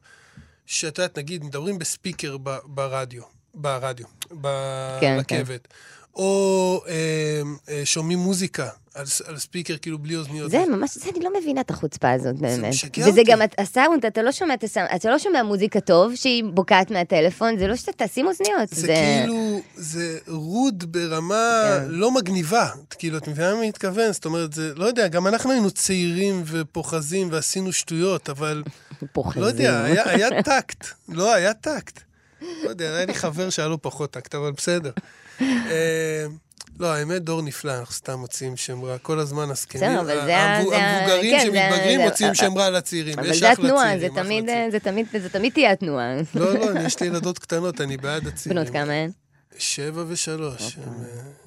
שאת 0.66 0.98
יודעת, 0.98 1.18
נגיד, 1.18 1.44
מדברים 1.44 1.80
בספיקר 1.80 2.38
ברדיו, 2.63 3.22
ברדיו, 3.54 4.06
כן, 5.00 5.18
ברכבת, 5.18 5.68
או 6.16 6.82
אה, 6.88 6.94
אה, 7.70 7.82
שומעים 7.86 8.20
מוזיקה 8.20 8.70
על, 8.96 9.06
על 9.26 9.38
ספיקר, 9.38 9.78
כאילו 9.78 10.00
בלי 10.00 10.16
אוזניות. 10.16 10.52
זה 10.52 10.66
ממש, 10.70 10.98
זה 10.98 11.10
אני 11.16 11.24
לא 11.24 11.32
מבינה 11.42 11.62
את 11.62 11.70
החוצפה 11.70 12.12
הזאת 12.12 12.36
באמת. 12.36 12.70
משגע 12.70 13.02
וזה 13.02 13.20
אותי. 13.20 13.32
גם 13.32 13.39
הסאונד, 13.58 14.06
אתה 14.06 14.22
לא 14.22 14.32
שומע 14.32 14.54
את 14.54 14.63
הסאונד, 14.63 14.89
אתה 14.96 15.10
לא 15.10 15.20
שומע 15.20 15.44
מוזיקה 15.44 15.80
טוב 15.80 16.16
שהיא 16.16 16.44
בוקעת 16.44 16.92
מהטלפון, 16.92 17.58
זה 17.58 17.68
לא 17.68 17.76
שאתה 17.76 18.08
תשים 18.08 18.28
אוזניות. 18.28 18.70
זה 18.70 18.88
כאילו, 18.88 19.62
זה 19.76 20.18
rude 20.28 20.91
ברמה 20.92 21.62
כן. 21.63 21.86
לא 21.88 22.12
מגניבה. 22.12 22.70
כאילו, 23.00 23.18
את 23.18 23.28
מבינה 23.28 23.54
מה 23.54 23.60
אני 23.60 23.68
מתכוון? 23.70 24.12
זאת 24.12 24.26
אומרת, 24.26 24.54
זה, 24.54 24.74
לא 24.76 24.86
יודע, 24.86 25.08
גם 25.08 25.28
אנחנו 25.28 25.52
היינו 25.52 25.72
צעירים 25.72 26.44
ופוחזים 26.46 27.28
ועשינו 27.32 27.72
שטויות, 27.72 28.30
אבל 28.30 28.63
פוחזים. 29.13 29.42
לא 29.42 29.48
יודע, 29.48 29.84
היה, 29.84 30.10
היה 30.10 30.44
טקט. 30.44 30.86
לא, 31.10 31.34
היה 31.34 31.54
טקט. 31.54 32.00
לא 32.63 32.69
יודע, 32.69 32.95
היה 32.95 33.06
לי 33.06 33.13
חבר 33.13 33.49
שהיה 33.49 33.67
לו 33.67 33.82
פחות 33.82 34.12
טקט, 34.12 34.36
אבל 34.36 34.51
בסדר. 34.51 34.91
אה, 35.41 36.25
לא, 36.79 36.93
האמת, 36.93 37.21
דור 37.21 37.41
נפלא, 37.41 37.79
אנחנו 37.79 37.93
סתם 37.93 38.19
מוציאים 38.19 38.58
שם 38.58 38.84
רע. 38.84 38.97
כל 38.97 39.19
הזמן 39.19 39.49
הזקנים, 39.49 39.91
המבוגרים 39.91 41.38
כן, 41.38 41.45
שמתבגרים 41.45 42.01
מוציאים 42.01 42.29
אה, 42.29 42.36
שם 42.36 42.58
רע 42.58 42.69
לצעירים. 42.69 43.19
אבל 43.19 43.34
זה 43.34 43.51
התנועה, 43.51 43.99
זה 44.71 44.79
תמיד, 45.29 45.53
תהיה 45.53 45.71
התנועה. 45.71 46.15
לא, 46.36 46.53
לא, 46.53 46.79
יש 46.79 46.99
לי 46.99 47.08
ילדות 47.08 47.39
קטנות, 47.39 47.82
אני 47.82 47.97
בעד 47.97 48.27
הצעירים. 48.27 48.63
בנות 48.63 48.73
כמה 48.73 48.93
הן? 48.93 49.12
שבע 49.58 50.03
ושלוש, 50.08 50.77
הם, 50.84 50.93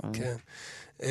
אה, 0.04 0.11
כן. 0.12 0.35
אה, 1.02 1.09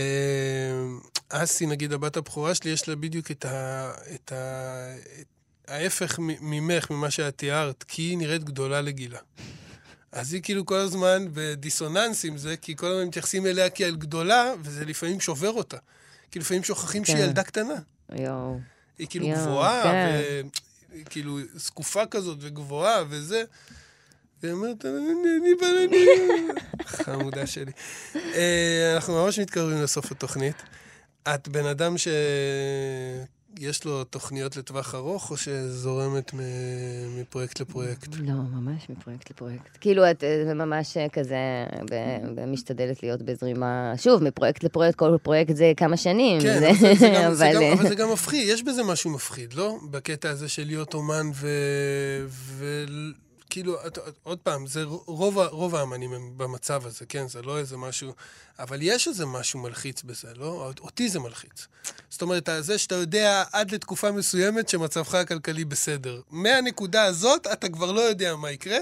אסי, 1.29 1.65
נגיד, 1.65 1.93
הבת 1.93 2.17
הבכורה 2.17 2.55
שלי, 2.55 2.71
יש 2.71 2.89
לה 2.89 2.95
בדיוק 2.95 3.31
את 3.31 3.45
ה... 3.45 3.91
את 4.15 4.31
ה... 4.31 4.95
את 5.21 5.25
ההפך 5.67 6.19
ממך, 6.19 6.91
ממה 6.91 7.11
שאת 7.11 7.37
תיארת, 7.37 7.83
כי 7.87 8.01
היא 8.01 8.17
נראית 8.17 8.43
גדולה 8.43 8.81
לגילה. 8.81 9.19
אז 10.15 10.34
היא 10.34 10.41
כאילו 10.41 10.65
כל 10.65 10.75
הזמן 10.75 11.25
בדיסוננס 11.34 12.25
עם 12.25 12.38
זה, 12.38 12.58
כי 12.58 12.75
כל 12.75 12.88
הזמן 12.88 13.08
מתייחסים 13.08 13.45
אליה 13.45 13.69
כאל 13.69 13.95
גדולה, 13.95 14.54
וזה 14.62 14.86
לפעמים 14.86 15.19
שובר 15.19 15.51
אותה. 15.51 15.78
כי 16.32 16.39
לפעמים 16.39 16.63
שוכחים 16.63 17.06
שהיא 17.06 17.17
כן. 17.17 17.23
ילדה 17.23 17.43
קטנה. 17.43 17.73
יואו. 18.15 18.60
היא 18.97 19.08
כאילו 19.10 19.25
יואו, 19.25 19.41
גבוהה, 19.41 19.84
כן. 19.84 20.21
וכאילו 21.01 21.38
זקופה 21.56 22.06
כזאת 22.06 22.38
וגבוהה 22.41 23.04
וזה. 23.10 23.43
והיא 24.43 24.54
אומרת, 24.54 24.86
אני 24.86 25.13
אני 25.41 25.56
בלני. 25.62 26.06
חמודה 26.86 27.47
שלי. 27.47 27.71
אה, 28.15 28.91
אנחנו 28.95 29.13
ממש 29.13 29.39
מתקרבים 29.39 29.82
לסוף 29.82 30.12
התוכנית. 30.12 30.56
את 31.34 31.47
בן 31.47 31.65
אדם 31.65 31.97
שיש 33.59 33.85
לו 33.85 34.03
תוכניות 34.03 34.57
לטווח 34.57 34.95
ארוך, 34.95 35.31
או 35.31 35.37
שזורמת 35.37 36.31
מפרויקט 37.19 37.59
לפרויקט? 37.59 38.07
לא, 38.19 38.33
ממש 38.33 38.89
מפרויקט 38.89 39.29
לפרויקט. 39.31 39.77
כאילו, 39.81 40.11
את 40.11 40.23
אה, 40.23 40.53
ממש 40.53 40.97
אה, 40.97 41.09
כזה, 41.09 41.35
משתדלת 42.47 43.03
להיות 43.03 43.21
בזרימה, 43.21 43.93
שוב, 43.97 44.23
מפרויקט 44.23 44.63
לפרויקט, 44.63 44.95
כל 44.97 45.17
פרויקט 45.23 45.55
זה 45.55 45.71
כמה 45.77 45.97
שנים. 45.97 46.41
כן, 46.41 46.59
זה- 46.59 46.69
אבל 46.69 46.77
זה, 46.79 46.93
זה, 46.99 47.09
גם, 47.15 47.33
זה 47.33 47.45
אבל, 47.49 47.55
גם, 47.55 47.61
אה, 47.61 47.73
אבל 47.73 47.87
זה 47.89 47.95
גם 47.95 48.11
מפחיד, 48.13 48.47
יש 48.49 48.63
בזה 48.63 48.83
משהו 48.83 49.11
מפחיד, 49.11 49.53
לא? 49.53 49.75
בקטע 49.91 50.29
הזה 50.29 50.47
של 50.49 50.63
להיות 50.65 50.93
אומן 50.93 51.29
ו... 51.33 51.47
ו... 52.27 52.85
כאילו, 53.49 53.77
עוד 54.23 54.39
פעם, 54.39 54.67
זה 54.67 54.84
רוב, 55.05 55.38
רוב 55.38 55.75
האמנים 55.75 56.13
הם 56.13 56.34
במצב 56.38 56.86
הזה, 56.86 57.05
כן? 57.05 57.27
זה 57.27 57.41
לא 57.41 57.58
איזה 57.58 57.77
משהו... 57.77 58.12
אבל 58.60 58.79
יש 58.81 59.08
איזה 59.08 59.25
משהו 59.25 59.60
מלחיץ 59.60 60.03
בזה, 60.03 60.27
לא? 60.36 60.71
אותי 60.81 61.10
זה 61.10 61.19
מלחיץ. 61.19 61.67
זאת 62.10 62.21
אומרת, 62.21 62.49
זה 62.60 62.77
שאתה 62.77 62.95
יודע 62.95 63.43
עד 63.51 63.71
לתקופה 63.71 64.12
מסוימת 64.12 64.69
שמצבך 64.69 65.15
הכלכלי 65.15 65.65
בסדר. 65.65 66.22
מהנקודה 66.32 67.03
הזאת 67.03 67.47
אתה 67.47 67.69
כבר 67.69 67.91
לא 67.91 68.01
יודע 68.01 68.36
מה 68.36 68.51
יקרה. 68.51 68.78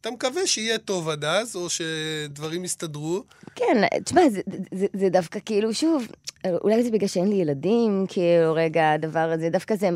אתה 0.00 0.10
מקווה 0.10 0.46
שיהיה 0.46 0.78
טוב 0.78 1.08
עד 1.08 1.24
אז, 1.24 1.56
או 1.56 1.66
שדברים 1.70 2.64
יסתדרו. 2.64 3.22
כן, 3.54 3.86
תשמע, 4.04 4.28
זה, 4.28 4.40
זה, 4.72 4.86
זה 4.92 5.08
דווקא 5.08 5.38
כאילו, 5.44 5.74
שוב, 5.74 6.06
אולי 6.46 6.82
זה 6.82 6.90
בגלל 6.90 7.08
שאין 7.08 7.28
לי 7.28 7.34
ילדים, 7.34 8.06
כאילו, 8.08 8.54
רגע, 8.54 8.92
הדבר 8.92 9.30
הזה, 9.34 9.48
דווקא 9.50 9.76
זה... 9.76 9.88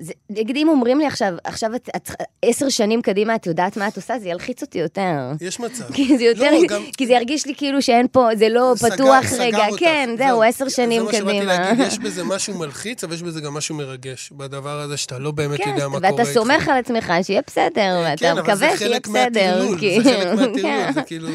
זה, 0.00 0.12
נגיד 0.30 0.56
אם 0.56 0.68
אומרים 0.68 0.98
לי 0.98 1.06
עכשיו, 1.06 1.32
עכשיו 1.44 1.74
את, 1.74 1.88
את 1.96 2.10
עשר 2.44 2.68
שנים 2.68 3.02
קדימה, 3.02 3.34
את 3.34 3.46
יודעת 3.46 3.76
מה 3.76 3.88
את 3.88 3.96
עושה, 3.96 4.18
זה 4.18 4.28
ילחיץ 4.28 4.62
אותי 4.62 4.78
יותר. 4.78 5.30
יש 5.40 5.60
מצב. 5.60 5.84
כי 5.92 6.18
זה 6.18 6.24
יותר, 6.24 6.50
לא, 6.50 6.66
גם... 6.68 6.82
כי 6.96 7.06
זה 7.06 7.12
ירגיש 7.12 7.46
לי 7.46 7.54
כאילו 7.56 7.82
שאין 7.82 8.06
פה, 8.12 8.28
זה 8.36 8.48
לא 8.48 8.72
סגר- 8.76 8.90
פתוח 8.94 9.26
סגר 9.26 9.42
רגע, 9.42 9.66
אותך. 9.68 9.80
כן, 9.80 10.10
זהו, 10.18 10.42
עשר 10.42 10.68
שנים 10.68 11.00
זה 11.00 11.06
מה 11.06 11.12
שבאתי 11.12 11.36
קדימה. 11.36 11.44
להגיד, 11.58 11.86
יש 11.86 11.98
בזה 12.04 12.24
משהו 12.24 12.58
מלחיץ, 12.58 13.04
אבל 13.04 13.14
יש 13.14 13.22
בזה 13.22 13.40
גם 13.40 13.54
משהו 13.54 13.74
מרגש, 13.74 14.30
בדבר 14.32 14.80
הזה 14.80 14.96
שאתה 14.96 15.18
לא 15.18 15.30
באמת 15.30 15.58
כן, 15.60 15.70
יודע 15.70 15.88
מה 15.88 15.98
קורה 16.00 16.10
ואתה 16.10 16.22
איתך. 16.22 16.32
סומך 16.34 16.68
על 16.68 16.76
עצמך 16.78 17.12
שיהיה 17.22 17.40
בסדר, 17.46 18.02
ואתה 18.04 18.16
כן, 18.20 18.30
אבל 18.38 18.56
זה 18.56 18.66
מקווה 18.66 18.76
שיהיה 18.78 19.00
בסדר. 19.00 19.12
מהטרלול, 19.12 19.78
כאילו, 19.78 20.04
זה 20.04 20.10
חלק 20.10 20.26
מהטרלול, 20.38 20.60
כן. 20.62 20.90
זה 20.94 21.02
כאילו, 21.02 21.28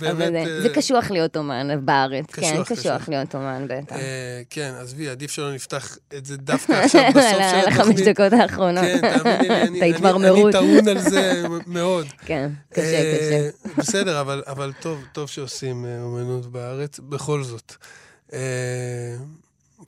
אבל 0.00 0.12
באמת... 0.12 0.46
זה- 0.46 0.54
אה, 0.56 0.60
זה 0.62 0.68
קשוח 0.68 1.10
להיות 1.10 1.36
אומן 1.36 1.86
בארץ, 1.86 2.24
כן, 2.32 2.62
קשוח. 2.66 3.08
להיות 3.08 3.34
אומן 3.34 3.66
בטח. 3.68 3.96
אה, 3.96 4.00
כן, 4.50 4.72
עזבי, 4.80 5.08
עדיף 5.08 5.30
שלא 5.30 5.52
נפתח 5.54 5.96
את 6.18 6.26
זה 6.26 6.36
דווקא 6.36 6.72
עכשיו, 6.72 7.02
בסוף 7.10 7.22
של 7.50 7.68
התוכנית. 7.68 8.09
דקות 8.12 8.32
האחרונות. 8.32 8.84
כן, 8.84 9.00
תאמיני 9.22 9.48
לי, 9.48 9.54
אני- 9.62 9.78
את 9.78 9.82
אני- 9.82 9.92
ההתמרמרות. 9.92 10.54
אני 10.54 10.82
טעון 10.82 10.88
על 10.88 10.98
זה 11.10 11.42
מאוד. 11.66 12.06
כן, 12.26 12.50
קשה, 12.72 12.82
אה, 12.82 13.18
קשה. 13.18 13.72
בסדר, 13.76 14.20
אבל, 14.20 14.42
אבל 14.46 14.72
טוב, 14.80 15.04
טוב 15.12 15.28
שעושים 15.28 15.84
אה, 15.86 16.02
אומנות 16.02 16.52
בארץ, 16.52 16.98
בכל 17.00 17.42
זאת. 17.42 17.72
אה, 18.32 18.38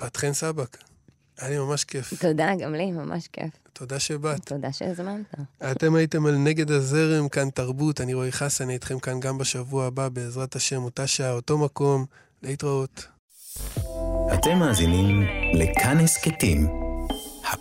בת 0.02 0.16
חן 0.16 0.32
סבק, 0.32 0.76
היה 1.38 1.50
לי 1.50 1.58
ממש 1.58 1.84
כיף. 1.84 2.14
תודה, 2.20 2.50
גם 2.60 2.74
לי, 2.74 2.90
ממש 2.92 3.28
כיף. 3.32 3.50
תודה 3.72 3.98
שבאת. 3.98 4.44
תודה 4.44 4.72
שהזמנת. 4.72 5.34
אתם 5.70 5.94
הייתם 5.94 6.26
על 6.26 6.36
נגד 6.36 6.70
הזרם, 6.70 7.28
כאן 7.28 7.50
תרבות, 7.50 8.00
אני 8.00 8.14
רועי 8.14 8.32
חסן, 8.32 8.64
אני 8.64 8.72
איתכם 8.74 8.98
כאן 8.98 9.20
גם 9.20 9.38
בשבוע 9.38 9.86
הבא, 9.86 10.08
בעזרת 10.08 10.56
השם, 10.56 10.82
אותה 10.82 11.06
שעה, 11.06 11.32
אותו 11.32 11.58
מקום, 11.58 12.04
להתראות. 12.42 13.06
אתם 14.34 14.58
מאזינים 14.58 15.22
לכאן 15.54 15.98
הסכתים, 16.00 16.66